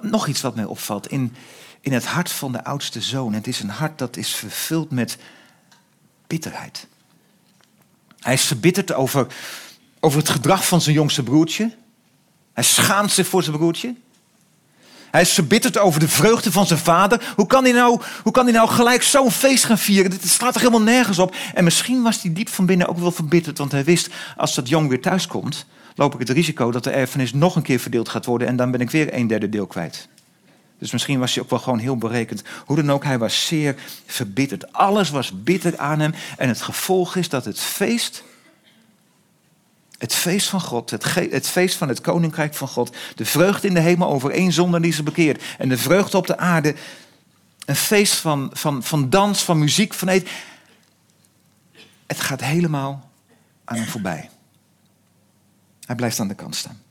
Nog 0.02 0.26
iets 0.26 0.40
wat 0.40 0.54
mij 0.54 0.64
opvalt. 0.64 1.06
In, 1.06 1.36
in 1.80 1.92
het 1.92 2.06
hart 2.06 2.30
van 2.30 2.52
de 2.52 2.64
oudste 2.64 3.00
zoon. 3.00 3.32
Het 3.32 3.46
is 3.46 3.60
een 3.60 3.68
hart 3.68 3.98
dat 3.98 4.16
is 4.16 4.34
vervuld 4.34 4.90
met 4.90 5.18
bitterheid. 6.26 6.86
Hij 8.20 8.34
is 8.34 8.44
verbitterd 8.44 8.92
over, 8.92 9.26
over 10.00 10.18
het 10.18 10.28
gedrag 10.28 10.66
van 10.66 10.80
zijn 10.80 10.94
jongste 10.94 11.22
broertje. 11.22 11.76
Hij 12.52 12.64
schaamt 12.64 13.12
zich 13.12 13.26
voor 13.26 13.42
zijn 13.42 13.56
broertje. 13.56 13.94
Hij 15.16 15.24
is 15.24 15.32
verbitterd 15.32 15.78
over 15.78 16.00
de 16.00 16.08
vreugde 16.08 16.52
van 16.52 16.66
zijn 16.66 16.78
vader. 16.78 17.32
Hoe 17.36 17.46
kan 17.46 17.64
hij 17.64 17.72
nou, 17.72 18.00
hoe 18.22 18.32
kan 18.32 18.44
hij 18.44 18.52
nou 18.52 18.68
gelijk 18.68 19.02
zo'n 19.02 19.30
feest 19.30 19.64
gaan 19.64 19.78
vieren? 19.78 20.10
Dit 20.10 20.28
slaat 20.28 20.54
er 20.54 20.60
helemaal 20.60 20.82
nergens 20.82 21.18
op. 21.18 21.34
En 21.54 21.64
misschien 21.64 22.02
was 22.02 22.22
hij 22.22 22.32
diep 22.32 22.48
van 22.48 22.66
binnen 22.66 22.88
ook 22.88 22.98
wel 22.98 23.10
verbitterd, 23.10 23.58
want 23.58 23.72
hij 23.72 23.84
wist 23.84 24.08
als 24.36 24.54
dat 24.54 24.68
jong 24.68 24.88
weer 24.88 25.00
thuis 25.00 25.26
komt, 25.26 25.66
loop 25.94 26.12
ik 26.14 26.18
het 26.18 26.28
risico 26.28 26.70
dat 26.70 26.84
de 26.84 26.90
erfenis 26.90 27.32
nog 27.32 27.56
een 27.56 27.62
keer 27.62 27.78
verdeeld 27.78 28.08
gaat 28.08 28.24
worden 28.24 28.48
en 28.48 28.56
dan 28.56 28.70
ben 28.70 28.80
ik 28.80 28.90
weer 28.90 29.14
een 29.14 29.26
derde 29.26 29.48
deel 29.48 29.66
kwijt. 29.66 30.08
Dus 30.78 30.90
misschien 30.92 31.18
was 31.18 31.34
hij 31.34 31.42
ook 31.42 31.50
wel 31.50 31.58
gewoon 31.58 31.78
heel 31.78 31.96
berekend. 31.96 32.42
Hoe 32.66 32.76
dan 32.76 32.92
ook, 32.92 33.04
hij 33.04 33.18
was 33.18 33.46
zeer 33.46 33.74
verbitterd. 34.06 34.72
Alles 34.72 35.10
was 35.10 35.42
bitter 35.42 35.78
aan 35.78 36.00
hem. 36.00 36.14
En 36.36 36.48
het 36.48 36.62
gevolg 36.62 37.16
is 37.16 37.28
dat 37.28 37.44
het 37.44 37.60
feest, 37.60 38.22
het 39.98 40.14
feest 40.14 40.48
van 40.48 40.60
God, 40.60 40.90
het, 40.90 41.14
het 41.14 41.48
feest 41.48 41.76
van 41.76 41.88
het 41.88 42.00
koninkrijk 42.00 42.54
van 42.54 42.68
God, 42.68 42.96
de 43.14 43.24
vreugde 43.24 43.68
in 43.68 43.74
de 43.74 43.80
hemel 43.80 44.08
over 44.08 44.30
één 44.30 44.52
zonde 44.52 44.80
die 44.80 44.92
ze 44.92 45.02
bekeert 45.02 45.42
en 45.58 45.68
de 45.68 45.78
vreugde 45.78 46.16
op 46.16 46.26
de 46.26 46.38
aarde, 46.38 46.74
een 47.64 47.76
feest 47.76 48.14
van, 48.14 48.50
van, 48.52 48.82
van 48.82 49.10
dans, 49.10 49.42
van 49.42 49.58
muziek, 49.58 49.94
van 49.94 50.08
eten. 50.08 50.28
Het 52.06 52.20
gaat 52.20 52.40
helemaal 52.40 53.10
aan 53.64 53.76
hem 53.76 53.86
voorbij. 53.86 54.30
Hij 55.86 55.96
blijft 55.96 56.20
aan 56.20 56.28
de 56.28 56.34
kant 56.34 56.56
staan. 56.56 56.82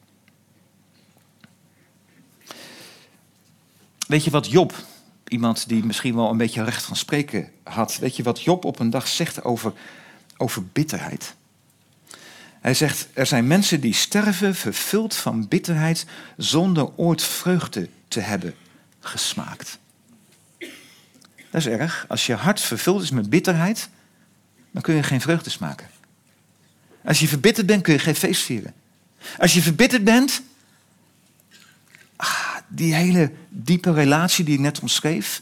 Weet 4.08 4.24
je 4.24 4.32
wat 4.32 4.52
Job, 4.52 4.74
iemand 5.28 5.68
die 5.68 5.86
misschien 5.86 6.16
wel 6.16 6.30
een 6.30 6.38
beetje 6.38 6.64
recht 6.64 6.84
van 6.84 6.96
spreken 6.96 7.52
had, 7.64 7.98
weet 7.98 8.16
je 8.16 8.24
wat 8.24 8.42
Job 8.42 8.66
op 8.66 8.80
een 8.80 8.90
dag 8.90 9.08
zegt 9.08 9.44
over, 9.44 9.74
over 10.38 10.66
bitterheid? 10.66 11.36
Hij 12.66 12.74
zegt, 12.74 13.08
er 13.14 13.26
zijn 13.26 13.48
mensen 13.48 13.80
die 13.80 13.94
sterven 13.94 14.56
vervuld 14.56 15.16
van 15.16 15.48
bitterheid 15.48 16.06
zonder 16.38 16.90
ooit 16.96 17.24
vreugde 17.24 17.90
te 18.08 18.20
hebben 18.20 18.56
gesmaakt. 19.00 19.78
Dat 21.52 21.62
is 21.62 21.68
erg. 21.68 22.06
Als 22.08 22.26
je 22.26 22.34
hart 22.34 22.62
vervuld 22.62 23.02
is 23.02 23.12
met 23.12 23.30
bitterheid, 23.30 23.90
dan 24.72 24.82
kun 24.82 24.96
je 24.96 25.04
geen 25.04 25.22
vreugde 25.22 25.50
smaken. 25.50 25.90
Als 27.04 27.20
je 27.20 27.28
verbitterd 27.28 27.68
bent, 27.68 27.84
kun 27.84 27.94
je 27.94 28.00
geen 28.00 28.16
feest 28.16 28.42
vieren. 28.42 28.74
Als 29.38 29.54
je 29.54 29.62
verbitterd 29.62 30.04
bent, 30.04 30.42
ah, 32.16 32.56
die 32.68 32.94
hele 32.94 33.32
diepe 33.50 33.94
relatie 33.94 34.46
die 34.46 34.54
ik 34.54 34.60
net 34.60 34.80
omschreef. 34.80 35.42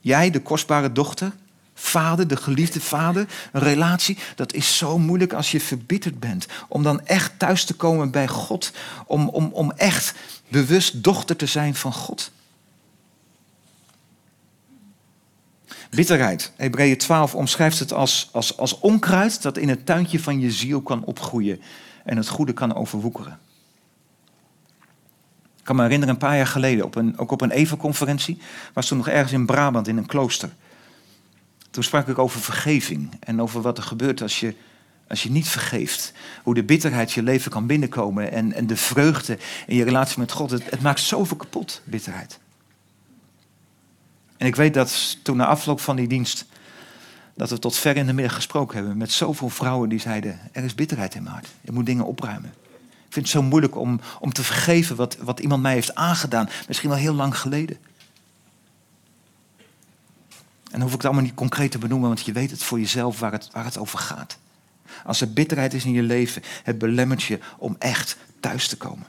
Jij, 0.00 0.30
de 0.30 0.40
kostbare 0.40 0.92
dochter, 0.92 1.32
vader, 1.74 2.28
de 2.28 2.36
geliefde 2.36 2.80
vader, 2.80 3.26
een 3.52 3.60
relatie, 3.60 4.18
dat 4.34 4.52
is 4.52 4.76
zo 4.76 4.98
moeilijk 4.98 5.32
als 5.32 5.50
je 5.50 5.60
verbitterd 5.60 6.20
bent. 6.20 6.46
Om 6.68 6.82
dan 6.82 7.06
echt 7.06 7.38
thuis 7.38 7.64
te 7.64 7.74
komen 7.74 8.10
bij 8.10 8.28
God, 8.28 8.72
om, 9.06 9.28
om, 9.28 9.50
om 9.52 9.70
echt 9.70 10.14
bewust 10.48 11.02
dochter 11.02 11.36
te 11.36 11.46
zijn 11.46 11.74
van 11.74 11.92
God. 11.92 12.30
Bitterheid. 15.90 16.52
Hebreeën 16.56 16.96
12 16.96 17.34
omschrijft 17.34 17.78
het 17.78 17.92
als, 17.92 18.28
als, 18.32 18.56
als 18.56 18.78
onkruid 18.78 19.42
dat 19.42 19.58
in 19.58 19.68
het 19.68 19.86
tuintje 19.86 20.20
van 20.20 20.40
je 20.40 20.50
ziel 20.50 20.80
kan 20.80 21.04
opgroeien 21.04 21.60
en 22.04 22.16
het 22.16 22.28
goede 22.28 22.52
kan 22.52 22.74
overwoekeren. 22.74 23.38
Ik 25.58 25.68
kan 25.68 25.76
me 25.76 25.82
herinneren, 25.82 26.14
een 26.14 26.20
paar 26.20 26.36
jaar 26.36 26.46
geleden, 26.46 26.84
op 26.84 26.94
een, 26.94 27.18
ook 27.18 27.30
op 27.30 27.40
een 27.40 27.50
Eva-conferentie, 27.50 28.38
was 28.72 28.86
toen 28.86 28.96
nog 28.96 29.08
ergens 29.08 29.32
in 29.32 29.46
Brabant 29.46 29.88
in 29.88 29.96
een 29.96 30.06
klooster. 30.06 30.50
Toen 31.72 31.82
sprak 31.82 32.08
ik 32.08 32.18
over 32.18 32.40
vergeving 32.40 33.10
en 33.20 33.40
over 33.40 33.60
wat 33.62 33.78
er 33.78 33.84
gebeurt 33.84 34.22
als 34.22 34.40
je, 34.40 34.54
als 35.08 35.22
je 35.22 35.30
niet 35.30 35.48
vergeeft. 35.48 36.12
Hoe 36.42 36.54
de 36.54 36.62
bitterheid 36.62 37.12
je 37.12 37.22
leven 37.22 37.50
kan 37.50 37.66
binnenkomen 37.66 38.32
en, 38.32 38.52
en 38.52 38.66
de 38.66 38.76
vreugde 38.76 39.38
in 39.66 39.76
je 39.76 39.84
relatie 39.84 40.18
met 40.18 40.32
God. 40.32 40.50
Het, 40.50 40.70
het 40.70 40.80
maakt 40.80 41.00
zoveel 41.00 41.36
kapot, 41.36 41.82
bitterheid. 41.84 42.38
En 44.36 44.46
ik 44.46 44.56
weet 44.56 44.74
dat 44.74 45.18
toen 45.22 45.36
na 45.36 45.46
afloop 45.46 45.80
van 45.80 45.96
die 45.96 46.08
dienst, 46.08 46.46
dat 47.34 47.50
we 47.50 47.58
tot 47.58 47.76
ver 47.76 47.96
in 47.96 48.06
de 48.06 48.12
middag 48.12 48.34
gesproken 48.34 48.76
hebben 48.76 48.96
met 48.96 49.12
zoveel 49.12 49.48
vrouwen 49.48 49.88
die 49.88 50.00
zeiden, 50.00 50.38
er 50.52 50.64
is 50.64 50.74
bitterheid 50.74 51.14
in 51.14 51.22
mijn 51.22 51.34
hart. 51.34 51.48
Je 51.60 51.72
moet 51.72 51.86
dingen 51.86 52.04
opruimen. 52.04 52.54
Ik 53.06 53.18
vind 53.18 53.32
het 53.32 53.42
zo 53.42 53.42
moeilijk 53.42 53.76
om, 53.76 54.00
om 54.20 54.32
te 54.32 54.44
vergeven 54.44 54.96
wat, 54.96 55.16
wat 55.16 55.40
iemand 55.40 55.62
mij 55.62 55.72
heeft 55.72 55.94
aangedaan. 55.94 56.48
Misschien 56.66 56.88
wel 56.88 56.98
heel 56.98 57.14
lang 57.14 57.38
geleden. 57.38 57.76
En 60.72 60.78
dan 60.78 60.80
hoef 60.80 60.90
ik 60.90 60.96
het 60.96 61.04
allemaal 61.04 61.24
niet 61.24 61.34
concreet 61.34 61.70
te 61.70 61.78
benoemen, 61.78 62.08
want 62.08 62.24
je 62.24 62.32
weet 62.32 62.50
het 62.50 62.62
voor 62.62 62.78
jezelf 62.78 63.18
waar 63.18 63.32
het, 63.32 63.48
waar 63.52 63.64
het 63.64 63.78
over 63.78 63.98
gaat. 63.98 64.38
Als 65.04 65.20
er 65.20 65.32
bitterheid 65.32 65.74
is 65.74 65.84
in 65.84 65.92
je 65.92 66.02
leven, 66.02 66.42
het 66.62 66.78
belemmert 66.78 67.22
je 67.22 67.38
om 67.58 67.76
echt 67.78 68.16
thuis 68.40 68.68
te 68.68 68.76
komen. 68.76 69.06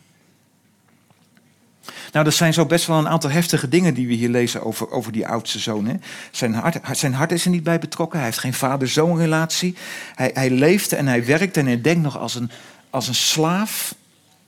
Nou, 2.12 2.26
dat 2.26 2.34
zijn 2.34 2.54
zo 2.54 2.66
best 2.66 2.86
wel 2.86 2.98
een 2.98 3.08
aantal 3.08 3.30
heftige 3.30 3.70
dingen 3.70 3.94
die 3.94 4.08
we 4.08 4.14
hier 4.14 4.30
lezen 4.30 4.64
over, 4.64 4.92
over 4.92 5.12
die 5.12 5.28
oudste 5.28 5.60
zoon. 5.60 5.86
Hè? 5.86 5.96
Zijn, 6.32 6.54
hart, 6.54 6.98
zijn 6.98 7.14
hart 7.14 7.32
is 7.32 7.46
er 7.46 7.52
niet 7.52 7.64
bij 7.64 7.80
betrokken. 7.80 8.18
Hij 8.18 8.28
heeft 8.28 8.40
geen 8.40 8.54
vader-zoon 8.54 9.18
relatie. 9.18 9.76
Hij, 10.16 10.32
hij 10.34 10.50
leeft 10.50 10.94
en 10.94 11.08
hij 11.08 11.26
werkt 11.26 11.58
en 11.58 11.66
hij 11.66 11.82
denkt 11.82 12.02
nog 12.02 12.18
als 12.18 12.36
een, 12.36 12.52
als 12.90 13.08
een 13.08 13.16
slaaf. 13.16 13.96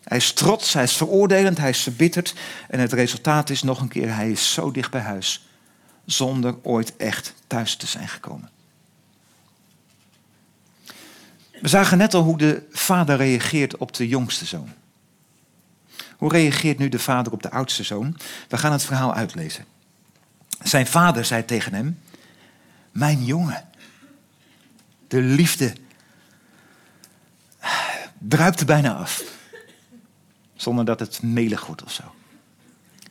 Hij 0.03 0.17
is 0.17 0.33
trots, 0.33 0.73
hij 0.73 0.83
is 0.83 0.93
veroordelend, 0.93 1.57
hij 1.57 1.69
is 1.69 1.81
verbitterd. 1.81 2.33
En 2.67 2.79
het 2.79 2.93
resultaat 2.93 3.49
is 3.49 3.63
nog 3.63 3.79
een 3.81 3.87
keer, 3.87 4.15
hij 4.15 4.31
is 4.31 4.53
zo 4.53 4.71
dicht 4.71 4.91
bij 4.91 5.01
huis. 5.01 5.45
Zonder 6.05 6.55
ooit 6.61 6.95
echt 6.95 7.33
thuis 7.47 7.75
te 7.75 7.87
zijn 7.87 8.07
gekomen. 8.07 8.49
We 11.61 11.67
zagen 11.67 11.97
net 11.97 12.13
al 12.13 12.21
hoe 12.21 12.37
de 12.37 12.67
vader 12.71 13.17
reageert 13.17 13.77
op 13.77 13.93
de 13.93 14.07
jongste 14.07 14.45
zoon. 14.45 14.73
Hoe 16.17 16.31
reageert 16.31 16.77
nu 16.77 16.89
de 16.89 16.99
vader 16.99 17.33
op 17.33 17.43
de 17.43 17.51
oudste 17.51 17.83
zoon? 17.83 18.17
We 18.49 18.57
gaan 18.57 18.71
het 18.71 18.83
verhaal 18.83 19.13
uitlezen. 19.13 19.65
Zijn 20.63 20.87
vader 20.87 21.25
zei 21.25 21.45
tegen 21.45 21.73
hem: 21.73 21.99
Mijn 22.91 23.25
jongen, 23.25 23.69
de 25.07 25.21
liefde 25.21 25.73
druipt 28.17 28.65
bijna 28.65 28.95
af. 28.95 29.23
Zonder 30.55 30.85
dat 30.85 30.99
het 30.99 31.21
melig 31.21 31.65
wordt 31.65 31.83
of 31.83 31.91
zo. 31.91 32.03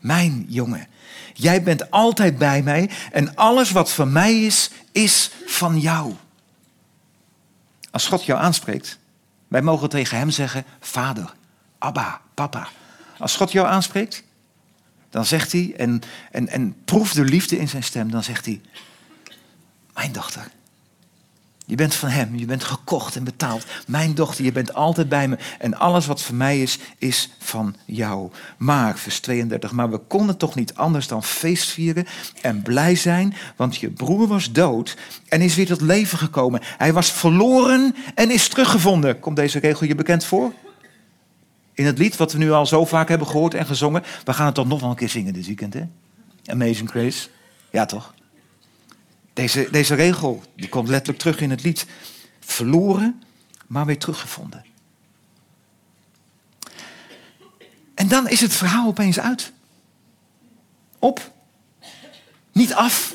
Mijn 0.04 0.44
jongen, 0.48 0.86
jij 1.34 1.62
bent 1.62 1.90
altijd 1.90 2.38
bij 2.38 2.62
mij 2.62 2.90
en 3.12 3.34
alles 3.34 3.70
wat 3.70 3.92
van 3.92 4.12
mij 4.12 4.40
is, 4.40 4.70
is 4.92 5.30
van 5.46 5.78
jou. 5.80 6.14
Als 7.90 8.06
God 8.06 8.24
jou 8.24 8.40
aanspreekt, 8.40 8.98
wij 9.48 9.62
mogen 9.62 9.88
tegen 9.88 10.18
hem 10.18 10.30
zeggen: 10.30 10.64
Vader, 10.80 11.34
Abba, 11.78 12.20
Papa. 12.34 12.68
Als 13.18 13.36
God 13.36 13.52
jou 13.52 13.66
aanspreekt, 13.66 14.22
dan 15.10 15.24
zegt 15.24 15.52
hij, 15.52 15.74
en, 15.76 16.00
en, 16.30 16.48
en 16.48 16.76
proef 16.84 17.12
de 17.12 17.24
liefde 17.24 17.58
in 17.58 17.68
zijn 17.68 17.84
stem, 17.84 18.10
dan 18.10 18.22
zegt 18.22 18.44
hij: 18.44 18.60
Mijn 19.94 20.12
dochter, 20.12 20.50
je 21.66 21.74
bent 21.74 21.94
van 21.94 22.08
hem, 22.08 22.36
je 22.36 22.44
bent 22.44 22.64
gekocht 22.64 23.16
en 23.16 23.24
betaald. 23.24 23.66
Mijn 23.86 24.14
dochter, 24.14 24.44
je 24.44 24.52
bent 24.52 24.74
altijd 24.74 25.08
bij 25.08 25.28
me. 25.28 25.38
En 25.58 25.78
alles 25.78 26.06
wat 26.06 26.22
van 26.22 26.36
mij 26.36 26.62
is, 26.62 26.78
is 26.98 27.30
van 27.38 27.76
jou. 27.84 28.30
Maar, 28.56 28.98
vers 28.98 29.20
32, 29.20 29.72
maar 29.72 29.90
we 29.90 29.98
konden 29.98 30.36
toch 30.36 30.54
niet 30.54 30.74
anders 30.74 31.08
dan 31.08 31.22
feest 31.22 31.70
vieren 31.70 32.06
en 32.40 32.62
blij 32.62 32.94
zijn, 32.94 33.34
want 33.56 33.76
je 33.76 33.90
broer 33.90 34.26
was 34.28 34.52
dood 34.52 34.96
en 35.28 35.40
is 35.40 35.54
weer 35.54 35.66
tot 35.66 35.80
leven 35.80 36.18
gekomen. 36.18 36.60
Hij 36.78 36.92
was 36.92 37.12
verloren 37.12 37.94
en 38.14 38.30
is 38.30 38.48
teruggevonden. 38.48 39.20
Komt 39.20 39.36
deze 39.36 39.58
regel 39.58 39.86
je 39.86 39.94
bekend 39.94 40.24
voor? 40.24 40.52
In 41.74 41.86
het 41.86 41.98
lied 41.98 42.16
wat 42.16 42.32
we 42.32 42.38
nu 42.38 42.52
al 42.52 42.66
zo 42.66 42.84
vaak 42.84 43.08
hebben 43.08 43.26
gehoord 43.26 43.54
en 43.54 43.66
gezongen. 43.66 44.02
We 44.24 44.32
gaan 44.32 44.46
het 44.46 44.54
toch 44.54 44.68
nog 44.68 44.80
wel 44.80 44.90
een 44.90 44.96
keer 44.96 45.08
zingen 45.08 45.32
dit 45.32 45.46
weekend, 45.46 45.74
hè? 45.74 45.82
Amazing 46.44 46.90
Grace. 46.90 47.28
Ja, 47.70 47.86
toch? 47.86 48.14
Deze, 49.34 49.68
deze 49.70 49.94
regel 49.94 50.42
die 50.56 50.68
komt 50.68 50.88
letterlijk 50.88 51.18
terug 51.18 51.40
in 51.40 51.50
het 51.50 51.62
lied. 51.62 51.86
Verloren, 52.40 53.22
maar 53.66 53.86
weer 53.86 53.98
teruggevonden. 53.98 54.64
En 57.94 58.08
dan 58.08 58.28
is 58.28 58.40
het 58.40 58.52
verhaal 58.54 58.86
opeens 58.86 59.20
uit. 59.20 59.52
Op. 60.98 61.32
Niet 62.52 62.74
af. 62.74 63.14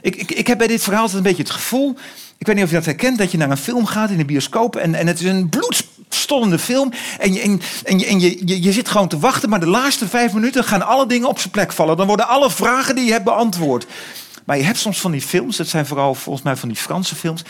Ik, 0.00 0.16
ik, 0.16 0.30
ik 0.30 0.46
heb 0.46 0.58
bij 0.58 0.66
dit 0.66 0.82
verhaal 0.82 1.00
altijd 1.00 1.18
een 1.18 1.28
beetje 1.28 1.42
het 1.42 1.52
gevoel. 1.52 1.96
Ik 2.38 2.46
weet 2.46 2.56
niet 2.56 2.64
of 2.64 2.70
je 2.70 2.76
dat 2.76 2.84
herkent, 2.84 3.18
dat 3.18 3.30
je 3.30 3.38
naar 3.38 3.50
een 3.50 3.56
film 3.56 3.86
gaat 3.86 4.10
in 4.10 4.16
de 4.16 4.24
bioscoop. 4.24 4.76
En, 4.76 4.94
en 4.94 5.06
het 5.06 5.20
is 5.20 5.26
een 5.26 5.48
bloedstollende 6.26 6.58
film. 6.58 6.92
En, 7.18 7.32
je, 7.32 7.40
en, 7.40 7.60
en, 7.84 7.98
je, 7.98 8.06
en 8.06 8.20
je, 8.20 8.62
je 8.62 8.72
zit 8.72 8.88
gewoon 8.88 9.08
te 9.08 9.18
wachten, 9.18 9.48
maar 9.48 9.60
de 9.60 9.66
laatste 9.66 10.08
vijf 10.08 10.32
minuten 10.32 10.64
gaan 10.64 10.86
alle 10.86 11.06
dingen 11.06 11.28
op 11.28 11.38
zijn 11.38 11.50
plek 11.50 11.72
vallen. 11.72 11.96
Dan 11.96 12.06
worden 12.06 12.28
alle 12.28 12.50
vragen 12.50 12.94
die 12.94 13.04
je 13.04 13.12
hebt 13.12 13.24
beantwoord. 13.24 13.86
Maar 14.44 14.56
je 14.56 14.62
hebt 14.62 14.78
soms 14.78 15.00
van 15.00 15.10
die 15.10 15.20
films, 15.20 15.56
dat 15.56 15.68
zijn 15.68 15.86
vooral 15.86 16.14
volgens 16.14 16.44
mij 16.44 16.56
van 16.56 16.68
die 16.68 16.78
Franse 16.78 17.14
films. 17.14 17.42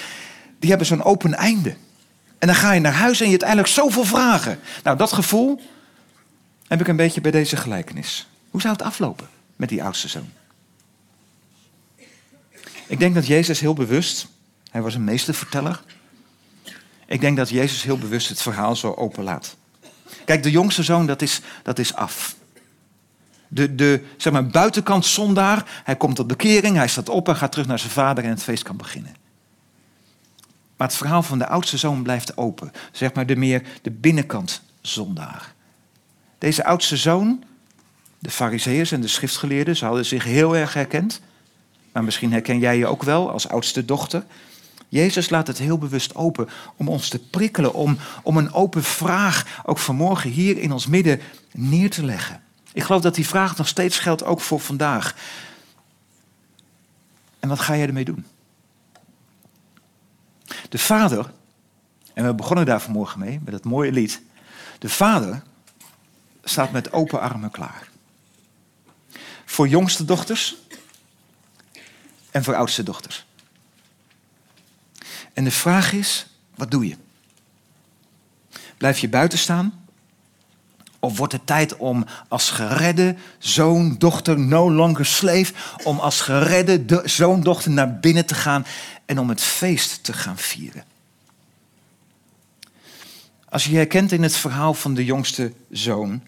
Die 0.58 0.68
hebben 0.70 0.86
zo'n 0.86 1.02
open 1.02 1.34
einde. 1.34 1.76
En 2.38 2.46
dan 2.46 2.56
ga 2.56 2.72
je 2.72 2.80
naar 2.80 2.92
huis 2.92 3.20
en 3.20 3.26
je 3.26 3.32
hebt 3.32 3.44
eigenlijk 3.44 3.74
zoveel 3.74 4.04
vragen. 4.04 4.58
Nou, 4.82 4.96
dat 4.96 5.12
gevoel, 5.12 5.60
heb 6.68 6.80
ik 6.80 6.88
een 6.88 6.96
beetje 6.96 7.20
bij 7.20 7.30
deze 7.30 7.56
gelijkenis. 7.56 8.28
Hoe 8.50 8.60
zou 8.60 8.72
het 8.72 8.82
aflopen 8.82 9.28
met 9.56 9.68
die 9.68 9.82
oudste 9.82 10.08
zoon? 10.08 10.30
Ik 12.86 12.98
denk 12.98 13.14
dat 13.14 13.26
Jezus 13.26 13.60
heel 13.60 13.74
bewust, 13.74 14.26
hij 14.70 14.82
was 14.82 14.94
een 14.94 15.04
meesterverteller. 15.04 15.82
Ik 17.12 17.20
denk 17.20 17.36
dat 17.36 17.48
Jezus 17.48 17.82
heel 17.82 17.98
bewust 17.98 18.28
het 18.28 18.42
verhaal 18.42 18.76
zo 18.76 18.92
openlaat. 18.92 19.56
Kijk, 20.24 20.42
de 20.42 20.50
jongste 20.50 20.82
zoon, 20.82 21.06
dat 21.06 21.22
is, 21.22 21.40
dat 21.62 21.78
is 21.78 21.94
af. 21.94 22.36
De, 23.48 23.74
de 23.74 24.04
zeg 24.16 24.32
maar, 24.32 24.46
buitenkant 24.46 25.06
zondaar, 25.06 25.82
hij 25.84 25.96
komt 25.96 26.16
tot 26.16 26.26
bekering, 26.26 26.76
hij 26.76 26.88
staat 26.88 27.08
op 27.08 27.28
en 27.28 27.36
gaat 27.36 27.52
terug 27.52 27.66
naar 27.66 27.78
zijn 27.78 27.92
vader 27.92 28.24
en 28.24 28.30
het 28.30 28.42
feest 28.42 28.62
kan 28.62 28.76
beginnen. 28.76 29.14
Maar 30.76 30.88
het 30.88 30.96
verhaal 30.96 31.22
van 31.22 31.38
de 31.38 31.46
oudste 31.46 31.76
zoon 31.76 32.02
blijft 32.02 32.36
open. 32.36 32.72
Zeg 32.92 33.12
maar 33.14 33.26
de 33.26 33.36
meer 33.36 33.62
de 33.82 33.90
binnenkant 33.90 34.62
zondaar. 34.80 35.54
Deze 36.38 36.64
oudste 36.64 36.96
zoon, 36.96 37.44
de 38.18 38.30
fariseeërs 38.30 38.92
en 38.92 39.00
de 39.00 39.08
schriftgeleerden, 39.08 39.76
ze 39.76 39.84
hadden 39.84 40.06
zich 40.06 40.24
heel 40.24 40.56
erg 40.56 40.74
herkend. 40.74 41.20
Maar 41.92 42.04
misschien 42.04 42.32
herken 42.32 42.58
jij 42.58 42.78
je 42.78 42.86
ook 42.86 43.02
wel 43.02 43.30
als 43.30 43.48
oudste 43.48 43.84
dochter. 43.84 44.24
Jezus 44.92 45.30
laat 45.30 45.46
het 45.46 45.58
heel 45.58 45.78
bewust 45.78 46.14
open 46.14 46.48
om 46.76 46.88
ons 46.88 47.08
te 47.08 47.18
prikkelen, 47.18 47.74
om, 47.74 47.98
om 48.22 48.36
een 48.36 48.52
open 48.52 48.82
vraag 48.82 49.62
ook 49.64 49.78
vanmorgen 49.78 50.30
hier 50.30 50.58
in 50.58 50.72
ons 50.72 50.86
midden 50.86 51.20
neer 51.52 51.90
te 51.90 52.04
leggen. 52.04 52.42
Ik 52.72 52.82
geloof 52.82 53.02
dat 53.02 53.14
die 53.14 53.26
vraag 53.26 53.56
nog 53.56 53.68
steeds 53.68 53.98
geldt 53.98 54.24
ook 54.24 54.40
voor 54.40 54.60
vandaag. 54.60 55.16
En 57.40 57.48
wat 57.48 57.60
ga 57.60 57.76
jij 57.76 57.86
ermee 57.86 58.04
doen? 58.04 58.26
De 60.68 60.78
vader, 60.78 61.32
en 62.14 62.26
we 62.26 62.34
begonnen 62.34 62.66
daar 62.66 62.80
vanmorgen 62.80 63.18
mee 63.18 63.40
met 63.44 63.54
het 63.54 63.64
mooie 63.64 63.92
lied. 63.92 64.22
De 64.78 64.88
vader 64.88 65.42
staat 66.44 66.72
met 66.72 66.92
open 66.92 67.20
armen 67.20 67.50
klaar. 67.50 67.88
Voor 69.44 69.68
jongste 69.68 70.04
dochters 70.04 70.56
en 72.30 72.44
voor 72.44 72.54
oudste 72.54 72.82
dochters. 72.82 73.26
En 75.32 75.44
de 75.44 75.50
vraag 75.50 75.92
is, 75.92 76.26
wat 76.54 76.70
doe 76.70 76.88
je? 76.88 76.96
Blijf 78.76 78.98
je 78.98 79.08
buiten 79.08 79.38
staan? 79.38 79.86
Of 80.98 81.16
wordt 81.16 81.32
het 81.32 81.46
tijd 81.46 81.76
om 81.76 82.06
als 82.28 82.50
geredde 82.50 83.16
zoon, 83.38 83.98
dochter, 83.98 84.38
no 84.38 84.72
longer 84.72 85.06
slave, 85.06 85.52
om 85.84 85.98
als 85.98 86.20
geredde 86.20 87.02
zoon, 87.04 87.40
dochter 87.40 87.70
naar 87.70 87.98
binnen 87.98 88.26
te 88.26 88.34
gaan 88.34 88.66
en 89.06 89.18
om 89.18 89.28
het 89.28 89.40
feest 89.40 90.04
te 90.04 90.12
gaan 90.12 90.38
vieren? 90.38 90.84
Als 93.48 93.64
je 93.64 93.70
je 93.70 93.76
herkent 93.76 94.12
in 94.12 94.22
het 94.22 94.36
verhaal 94.36 94.74
van 94.74 94.94
de 94.94 95.04
jongste 95.04 95.52
zoon, 95.70 96.22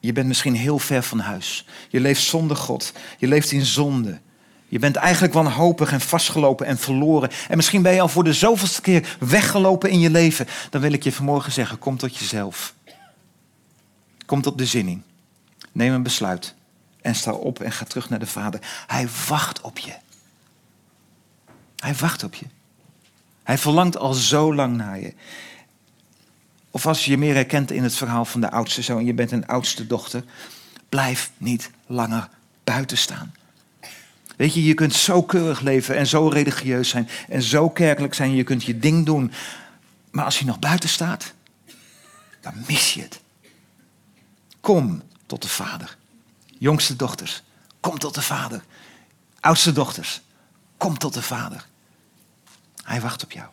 je 0.00 0.12
bent 0.12 0.26
misschien 0.26 0.54
heel 0.54 0.78
ver 0.78 1.02
van 1.02 1.18
huis. 1.18 1.66
Je 1.88 2.00
leeft 2.00 2.22
zonder 2.22 2.56
God. 2.56 2.92
Je 3.18 3.28
leeft 3.28 3.50
in 3.50 3.64
zonde. 3.64 4.20
Je 4.68 4.78
bent 4.78 4.96
eigenlijk 4.96 5.34
wanhopig 5.34 5.92
en 5.92 6.00
vastgelopen 6.00 6.66
en 6.66 6.78
verloren. 6.78 7.30
En 7.48 7.56
misschien 7.56 7.82
ben 7.82 7.94
je 7.94 8.00
al 8.00 8.08
voor 8.08 8.24
de 8.24 8.32
zoveelste 8.32 8.80
keer 8.80 9.16
weggelopen 9.20 9.90
in 9.90 10.00
je 10.00 10.10
leven. 10.10 10.46
Dan 10.70 10.80
wil 10.80 10.92
ik 10.92 11.02
je 11.02 11.12
vanmorgen 11.12 11.52
zeggen, 11.52 11.78
kom 11.78 11.96
tot 11.96 12.16
jezelf. 12.16 12.74
Kom 14.26 14.42
tot 14.42 14.56
bezinning. 14.56 15.02
Neem 15.72 15.92
een 15.92 16.02
besluit. 16.02 16.54
En 17.00 17.14
sta 17.14 17.32
op 17.32 17.60
en 17.60 17.72
ga 17.72 17.84
terug 17.84 18.10
naar 18.10 18.18
de 18.18 18.26
Vader. 18.26 18.60
Hij 18.86 19.08
wacht 19.28 19.60
op 19.60 19.78
je. 19.78 19.92
Hij 21.76 21.94
wacht 21.94 22.24
op 22.24 22.34
je. 22.34 22.46
Hij 23.42 23.58
verlangt 23.58 23.96
al 23.96 24.12
zo 24.12 24.54
lang 24.54 24.76
naar 24.76 25.00
je. 25.00 25.14
Of 26.70 26.86
als 26.86 27.04
je 27.04 27.10
je 27.10 27.18
meer 27.18 27.34
herkent 27.34 27.70
in 27.70 27.82
het 27.82 27.94
verhaal 27.94 28.24
van 28.24 28.40
de 28.40 28.50
oudste 28.50 28.82
zoon, 28.82 29.04
je 29.04 29.14
bent 29.14 29.30
een 29.30 29.46
oudste 29.46 29.86
dochter, 29.86 30.24
blijf 30.88 31.30
niet 31.36 31.70
langer 31.86 32.28
buiten 32.64 32.98
staan. 32.98 33.34
Weet 34.36 34.54
je, 34.54 34.64
je 34.64 34.74
kunt 34.74 34.94
zo 34.94 35.22
keurig 35.22 35.60
leven 35.60 35.96
en 35.96 36.06
zo 36.06 36.28
religieus 36.28 36.88
zijn 36.88 37.08
en 37.28 37.42
zo 37.42 37.70
kerkelijk 37.70 38.14
zijn, 38.14 38.34
je 38.34 38.44
kunt 38.44 38.64
je 38.64 38.78
ding 38.78 39.06
doen. 39.06 39.32
Maar 40.10 40.24
als 40.24 40.38
je 40.38 40.44
nog 40.44 40.58
buiten 40.58 40.88
staat, 40.88 41.32
dan 42.40 42.52
mis 42.66 42.94
je 42.94 43.02
het. 43.02 43.20
Kom 44.60 45.02
tot 45.26 45.42
de 45.42 45.48
Vader. 45.48 45.96
Jongste 46.58 46.96
dochters, 46.96 47.42
kom 47.80 47.98
tot 47.98 48.14
de 48.14 48.22
Vader. 48.22 48.64
Oudste 49.40 49.72
dochters, 49.72 50.20
kom 50.76 50.98
tot 50.98 51.14
de 51.14 51.22
Vader. 51.22 51.66
Hij 52.82 53.00
wacht 53.00 53.24
op 53.24 53.32
jou. 53.32 53.48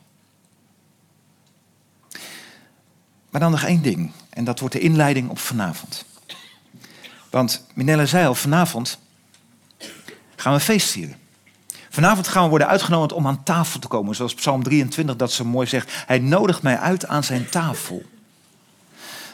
Maar 3.30 3.42
dan 3.42 3.52
nog 3.52 3.64
één 3.64 3.82
ding, 3.82 4.12
en 4.30 4.44
dat 4.44 4.60
wordt 4.60 4.76
de 4.76 4.82
inleiding 4.82 5.30
op 5.30 5.40
vanavond. 5.40 6.06
Want 7.30 7.66
Minelle 7.74 8.06
zei 8.06 8.28
al, 8.28 8.36
vanavond 8.36 8.98
gaan 10.44 10.54
we 10.54 10.60
feest. 10.60 10.98
Vanavond 11.90 12.28
gaan 12.28 12.44
we 12.44 12.50
worden 12.50 12.68
uitgenodigd 12.68 13.14
om 13.14 13.28
aan 13.28 13.44
tafel 13.44 13.80
te 13.80 13.88
komen. 13.88 14.16
Zoals 14.16 14.34
Psalm 14.34 14.64
23 14.64 15.16
dat 15.16 15.32
zo 15.32 15.46
mooi 15.46 15.68
zegt. 15.68 15.92
Hij 16.06 16.20
nodigt 16.20 16.62
mij 16.62 16.78
uit 16.78 17.08
aan 17.08 17.24
zijn 17.24 17.50
tafel. 17.50 18.04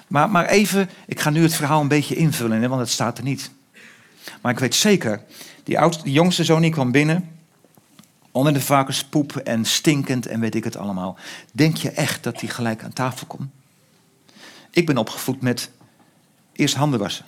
Maar, 0.08 0.30
maar 0.30 0.46
even, 0.46 0.90
ik 1.08 1.20
ga 1.20 1.30
nu 1.30 1.42
het 1.42 1.54
verhaal 1.54 1.82
een 1.82 1.88
beetje 1.88 2.16
invullen, 2.16 2.70
want 2.70 2.82
het 2.82 2.90
staat 2.90 3.18
er 3.18 3.24
niet. 3.24 3.52
Maar 4.42 4.52
ik 4.52 4.60
weet 4.60 4.76
zeker, 4.76 5.24
die, 5.64 5.80
oudste, 5.80 6.04
die 6.04 6.14
jongste 6.14 6.44
zoon 6.44 6.70
kwam 6.70 6.92
binnen, 6.92 7.30
onder 8.32 8.54
de 8.54 8.62
varkenspoep 8.62 9.36
en 9.36 9.66
stinkend 9.66 10.26
en 10.26 10.40
weet 10.40 10.56
ik 10.56 10.64
het 10.64 10.78
allemaal. 10.78 11.18
Denk 11.52 11.78
je 11.78 11.92
echt 11.92 12.24
dat 12.24 12.40
hij 12.42 12.50
gelijk 12.50 12.84
aan 12.84 12.94
tafel 12.94 13.28
komt? 13.28 13.50
Ik 14.72 14.86
ben 14.86 14.98
opgevoed 14.98 15.42
met 15.42 15.70
eerst 16.54 16.76
handen 16.76 17.00
wassen. 17.00 17.26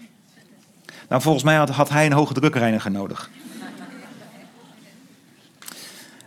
Nou, 1.10 1.22
volgens 1.22 1.44
mij 1.44 1.56
had, 1.56 1.70
had 1.70 1.90
hij 1.90 2.06
een 2.06 2.14
hoge 2.14 2.34
drukreiniger 2.34 2.92
nodig. 2.92 3.30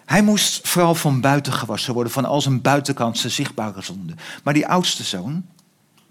Hij 0.05 0.23
moest 0.23 0.69
vooral 0.69 0.95
van 0.95 1.21
buiten 1.21 1.53
gewassen 1.53 1.95
worden, 1.95 2.12
van 2.12 2.25
al 2.25 2.40
zijn 2.40 2.61
buitenkantse 2.61 3.29
zichtbare 3.29 3.83
zonde. 3.83 4.14
Maar 4.43 4.55
die 4.55 4.67
oudste 4.67 5.05
zoon, 5.05 5.45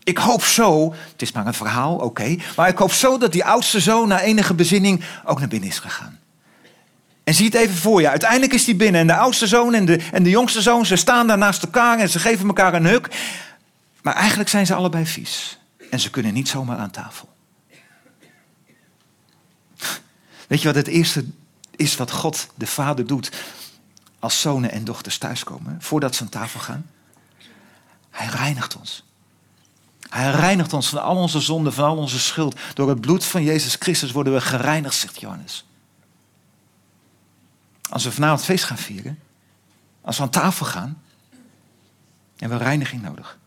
ik 0.04 0.18
hoop 0.18 0.44
zo, 0.44 0.94
het 1.12 1.22
is 1.22 1.32
maar 1.32 1.46
een 1.46 1.54
verhaal, 1.54 1.96
oké, 1.96 2.38
maar 2.56 2.68
ik 2.68 2.78
hoop 2.78 2.92
zo 2.92 3.18
dat 3.18 3.32
die 3.32 3.46
oudste 3.46 3.80
zoon 3.80 4.08
na 4.08 4.22
enige 4.22 4.54
bezinning 4.54 5.04
ook 5.26 5.40
naar 5.40 5.48
binnen 5.48 5.70
is 5.70 5.80
gegaan. 5.80 6.20
En 7.24 7.34
zie 7.34 7.46
het 7.46 7.56
even 7.56 7.76
voor 7.76 8.02
je. 8.02 8.10
Uiteindelijk 8.10 8.54
is 8.54 8.66
hij 8.66 8.76
binnen 8.76 9.02
en 9.02 9.08
de 9.08 9.16
oudste 9.16 9.48
zoon 9.48 9.74
en 9.74 9.86
de, 9.86 10.00
en 10.12 10.24
de 10.24 10.30
jongste 10.30 10.62
zoon, 10.62 10.86
ze 10.86 10.96
staan 10.96 11.28
daar 11.28 11.38
naast 11.38 11.64
elkaar 11.64 12.00
en 12.00 12.10
ze 12.10 12.20
geven 12.20 12.48
elkaar 12.48 12.74
een 12.74 12.86
huk. 12.86 13.08
Maar 14.02 14.16
eigenlijk 14.16 14.50
zijn 14.50 14.66
ze 14.66 14.74
allebei 14.74 15.06
vies. 15.06 15.60
En 15.90 16.00
ze 16.00 16.10
kunnen 16.10 16.34
niet 16.34 16.50
zomaar 16.50 16.78
aan 16.78 16.92
tafel. 16.92 17.30
Weet 20.48 20.62
je 20.62 20.68
wat 20.68 20.76
het 20.76 20.88
eerste 20.88 21.26
is 21.76 21.96
wat 21.96 22.12
God, 22.12 22.48
de 22.56 22.68
Vader, 22.68 23.08
doet 23.08 23.32
als 24.24 24.42
zonen 24.42 24.72
en 24.72 24.84
dochters 24.84 25.18
thuiskomen, 25.18 25.82
voordat 25.82 26.16
ze 26.16 26.24
aan 26.24 26.30
tafel 26.30 26.60
gaan? 26.60 26.90
Hij 28.10 28.28
reinigt 28.28 28.76
ons. 28.76 29.04
Hij 30.10 30.32
reinigt 30.32 30.74
ons 30.74 30.90
van 30.90 31.04
al 31.04 31.16
onze 31.16 31.40
zonden, 31.40 31.74
van 31.74 31.86
al 31.86 31.98
onze 31.98 32.20
schuld. 32.20 32.60
Door 32.74 32.90
het 32.90 33.02
bloed 33.02 33.26
van 33.26 33.44
Jezus 33.44 33.76
Christus 33.76 34.12
worden 34.12 34.34
we 34.34 34.42
gereinigd, 34.42 34.96
zegt 34.96 35.20
Johannes. 35.20 35.66
Als 37.90 38.04
we 38.04 38.12
vanavond 38.12 38.44
feest 38.44 38.64
gaan 38.64 38.78
vieren, 38.78 39.20
als 40.02 40.18
we 40.18 40.24
aan 40.24 40.30
tafel 40.30 40.66
gaan, 40.66 41.02
hebben 42.38 42.58
we 42.58 42.64
reiniging 42.64 43.02
nodig. 43.02 43.38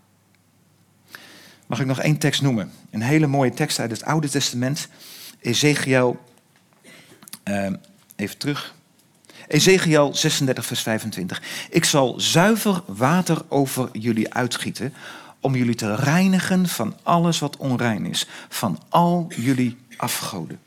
Mag 1.66 1.80
ik 1.80 1.86
nog 1.86 2.00
één 2.00 2.18
tekst 2.18 2.42
noemen? 2.42 2.72
Een 2.90 3.02
hele 3.02 3.26
mooie 3.26 3.54
tekst 3.54 3.78
uit 3.78 3.90
het 3.90 4.04
Oude 4.04 4.28
Testament. 4.28 4.88
Ezekiel, 5.40 6.24
uh, 7.44 7.72
even 8.16 8.38
terug. 8.38 8.74
Ezekiel 9.48 10.14
36, 10.14 10.66
vers 10.66 10.82
25. 10.82 11.42
Ik 11.70 11.84
zal 11.84 12.20
zuiver 12.20 12.82
water 12.86 13.42
over 13.48 13.88
jullie 13.92 14.34
uitgieten 14.34 14.94
om 15.40 15.56
jullie 15.56 15.74
te 15.74 15.94
reinigen 15.94 16.68
van 16.68 16.96
alles 17.02 17.38
wat 17.38 17.56
onrein 17.56 18.06
is, 18.06 18.28
van 18.48 18.78
al 18.88 19.26
jullie 19.36 19.76
afgoden. 19.96 20.58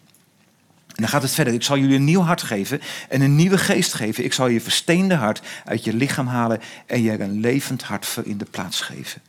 En 0.88 0.96
dan 0.96 1.08
gaat 1.08 1.22
het 1.22 1.32
verder. 1.32 1.54
Ik 1.54 1.64
zal 1.64 1.78
jullie 1.78 1.96
een 1.96 2.04
nieuw 2.04 2.22
hart 2.22 2.42
geven 2.42 2.82
en 3.10 3.22
een 3.22 3.36
nieuwe 3.36 3.58
geest 3.58 3.94
geven. 3.94 4.24
Ik 4.24 4.34
zal 4.34 4.48
je 4.48 4.62
versteende 4.62 5.16
hart 5.16 5.42
uit 5.66 5.84
je 5.84 5.94
lichaam 5.94 6.28
halen 6.28 6.60
en 6.86 7.02
je 7.02 7.20
een 7.20 7.40
levend 7.40 7.84
hart 7.84 8.06
voor 8.06 8.26
in 8.26 8.38
de 8.38 8.46
plaats 8.46 8.82
geven. 8.82 9.22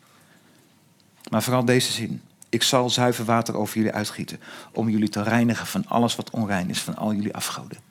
Maar 1.31 1.43
vooral 1.43 1.65
deze 1.65 1.93
zin. 1.93 2.23
Ik 2.49 2.63
zal 2.63 2.91
zuiver 2.91 3.25
water 3.25 3.57
over 3.57 3.77
jullie 3.77 3.93
uitgieten 3.93 4.41
om 4.73 4.89
jullie 4.89 5.09
te 5.09 5.23
reinigen 5.23 5.67
van 5.67 5.85
alles 5.89 6.17
wat 6.17 6.31
onrein 6.31 6.71
is, 6.71 6.81
van 6.81 6.97
al 6.97 7.15
jullie 7.15 7.35
afgoden. 7.35 7.90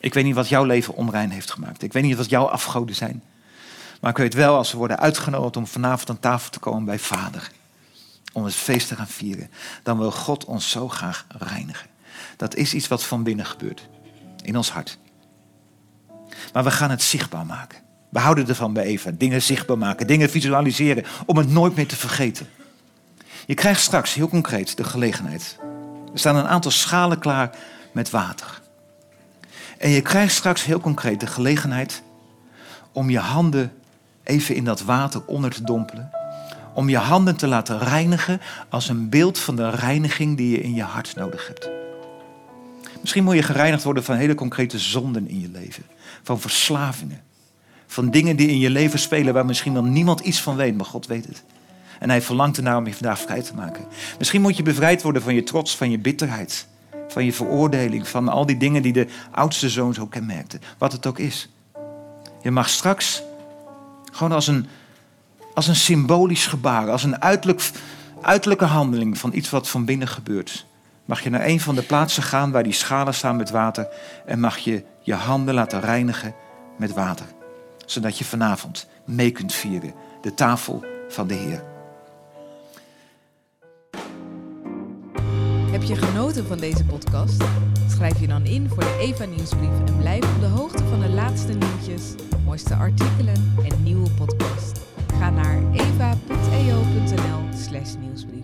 Ik 0.00 0.14
weet 0.14 0.24
niet 0.24 0.34
wat 0.34 0.48
jouw 0.48 0.64
leven 0.64 0.94
onrein 0.94 1.30
heeft 1.30 1.50
gemaakt. 1.50 1.82
Ik 1.82 1.92
weet 1.92 2.02
niet 2.02 2.16
wat 2.16 2.30
jouw 2.30 2.44
afgoden 2.44 2.94
zijn. 2.94 3.22
Maar 4.00 4.10
ik 4.10 4.16
weet 4.16 4.34
wel, 4.34 4.56
als 4.56 4.72
we 4.72 4.78
worden 4.78 4.98
uitgenodigd 4.98 5.56
om 5.56 5.66
vanavond 5.66 6.10
aan 6.10 6.20
tafel 6.20 6.50
te 6.50 6.58
komen 6.58 6.84
bij 6.84 6.98
Vader, 6.98 7.50
om 8.32 8.44
het 8.44 8.54
feest 8.54 8.88
te 8.88 8.96
gaan 8.96 9.08
vieren, 9.08 9.50
dan 9.82 9.98
wil 9.98 10.10
God 10.10 10.44
ons 10.44 10.70
zo 10.70 10.88
graag 10.88 11.26
reinigen. 11.28 11.88
Dat 12.36 12.54
is 12.54 12.74
iets 12.74 12.88
wat 12.88 13.04
van 13.04 13.22
binnen 13.22 13.46
gebeurt, 13.46 13.88
in 14.42 14.56
ons 14.56 14.70
hart. 14.70 14.98
Maar 16.52 16.64
we 16.64 16.70
gaan 16.70 16.90
het 16.90 17.02
zichtbaar 17.02 17.46
maken. 17.46 17.78
We 18.08 18.18
houden 18.18 18.48
ervan 18.48 18.72
bij 18.72 18.84
Eva. 18.84 19.10
Dingen 19.10 19.42
zichtbaar 19.42 19.78
maken, 19.78 20.06
dingen 20.06 20.30
visualiseren, 20.30 21.04
om 21.26 21.36
het 21.36 21.50
nooit 21.50 21.76
meer 21.76 21.86
te 21.86 21.96
vergeten. 21.96 22.48
Je 23.46 23.54
krijgt 23.54 23.80
straks 23.80 24.14
heel 24.14 24.28
concreet 24.28 24.76
de 24.76 24.84
gelegenheid. 24.84 25.58
Er 26.12 26.18
staan 26.18 26.36
een 26.36 26.48
aantal 26.48 26.70
schalen 26.70 27.18
klaar 27.18 27.56
met 27.92 28.10
water. 28.10 28.60
En 29.78 29.90
je 29.90 30.00
krijgt 30.00 30.34
straks 30.34 30.64
heel 30.64 30.80
concreet 30.80 31.20
de 31.20 31.26
gelegenheid 31.26 32.02
om 32.92 33.10
je 33.10 33.18
handen 33.18 33.72
even 34.22 34.54
in 34.54 34.64
dat 34.64 34.82
water 34.82 35.22
onder 35.26 35.50
te 35.50 35.64
dompelen. 35.64 36.10
Om 36.74 36.88
je 36.88 36.96
handen 36.96 37.36
te 37.36 37.46
laten 37.46 37.78
reinigen 37.78 38.40
als 38.68 38.88
een 38.88 39.08
beeld 39.08 39.38
van 39.38 39.56
de 39.56 39.70
reiniging 39.70 40.36
die 40.36 40.50
je 40.50 40.60
in 40.60 40.74
je 40.74 40.82
hart 40.82 41.14
nodig 41.16 41.46
hebt. 41.46 41.68
Misschien 43.00 43.24
moet 43.24 43.34
je 43.34 43.42
gereinigd 43.42 43.82
worden 43.82 44.04
van 44.04 44.16
hele 44.16 44.34
concrete 44.34 44.78
zonden 44.78 45.28
in 45.28 45.40
je 45.40 45.48
leven. 45.48 45.82
Van 46.22 46.40
verslavingen. 46.40 47.22
Van 47.86 48.10
dingen 48.10 48.36
die 48.36 48.48
in 48.48 48.58
je 48.58 48.70
leven 48.70 48.98
spelen 48.98 49.34
waar 49.34 49.46
misschien 49.46 49.72
wel 49.72 49.84
niemand 49.84 50.20
iets 50.20 50.42
van 50.42 50.56
weet, 50.56 50.76
maar 50.76 50.86
God 50.86 51.06
weet 51.06 51.26
het. 51.26 51.42
En 51.98 52.10
hij 52.10 52.22
verlangt 52.22 52.56
ernaar 52.56 52.76
om 52.76 52.86
je 52.86 52.94
vandaag 52.94 53.20
vrij 53.20 53.42
te 53.42 53.54
maken. 53.54 53.84
Misschien 54.18 54.40
moet 54.40 54.56
je 54.56 54.62
bevrijd 54.62 55.02
worden 55.02 55.22
van 55.22 55.34
je 55.34 55.42
trots, 55.42 55.76
van 55.76 55.90
je 55.90 55.98
bitterheid. 55.98 56.66
Van 57.08 57.24
je 57.24 57.32
veroordeling, 57.32 58.08
van 58.08 58.28
al 58.28 58.46
die 58.46 58.56
dingen 58.56 58.82
die 58.82 58.92
de 58.92 59.06
oudste 59.30 59.68
zoon 59.68 59.94
zo 59.94 60.06
kenmerkten. 60.06 60.60
Wat 60.78 60.92
het 60.92 61.06
ook 61.06 61.18
is. 61.18 61.48
Je 62.42 62.50
mag 62.50 62.68
straks 62.68 63.22
gewoon 64.12 64.32
als 64.32 64.46
een, 64.46 64.66
als 65.54 65.66
een 65.66 65.76
symbolisch 65.76 66.46
gebaar, 66.46 66.90
als 66.90 67.04
een 67.04 67.22
uiterlijk, 67.22 67.70
uiterlijke 68.22 68.64
handeling 68.64 69.18
van 69.18 69.32
iets 69.34 69.50
wat 69.50 69.68
van 69.68 69.84
binnen 69.84 70.08
gebeurt. 70.08 70.66
Mag 71.04 71.20
je 71.20 71.30
naar 71.30 71.46
een 71.46 71.60
van 71.60 71.74
de 71.74 71.82
plaatsen 71.82 72.22
gaan 72.22 72.50
waar 72.50 72.62
die 72.62 72.72
schalen 72.72 73.14
staan 73.14 73.36
met 73.36 73.50
water 73.50 73.88
en 74.26 74.40
mag 74.40 74.58
je 74.58 74.84
je 75.02 75.14
handen 75.14 75.54
laten 75.54 75.80
reinigen 75.80 76.34
met 76.76 76.92
water. 76.92 77.26
Zodat 77.86 78.18
je 78.18 78.24
vanavond 78.24 78.86
mee 79.04 79.30
kunt 79.30 79.52
vieren 79.52 79.94
de 80.20 80.34
tafel 80.34 80.84
van 81.08 81.26
de 81.26 81.34
Heer. 81.34 81.67
Heb 85.78 85.88
je 85.88 85.96
genoten 85.96 86.46
van 86.46 86.58
deze 86.58 86.84
podcast? 86.84 87.44
Schrijf 87.88 88.20
je 88.20 88.26
dan 88.26 88.44
in 88.44 88.68
voor 88.68 88.82
de 88.82 88.96
Eva 89.00 89.24
Nieuwsbrief 89.24 89.80
en 89.86 89.98
blijf 89.98 90.34
op 90.34 90.40
de 90.40 90.46
hoogte 90.46 90.84
van 90.84 91.00
de 91.00 91.08
laatste 91.08 91.52
nieuwtjes, 91.52 92.14
mooiste 92.44 92.74
artikelen 92.74 93.54
en 93.70 93.82
nieuwe 93.82 94.10
podcast. 94.10 94.80
Ga 95.18 95.30
naar 95.30 95.62
eva.eo.nl/nieuwsbrief. 95.72 98.37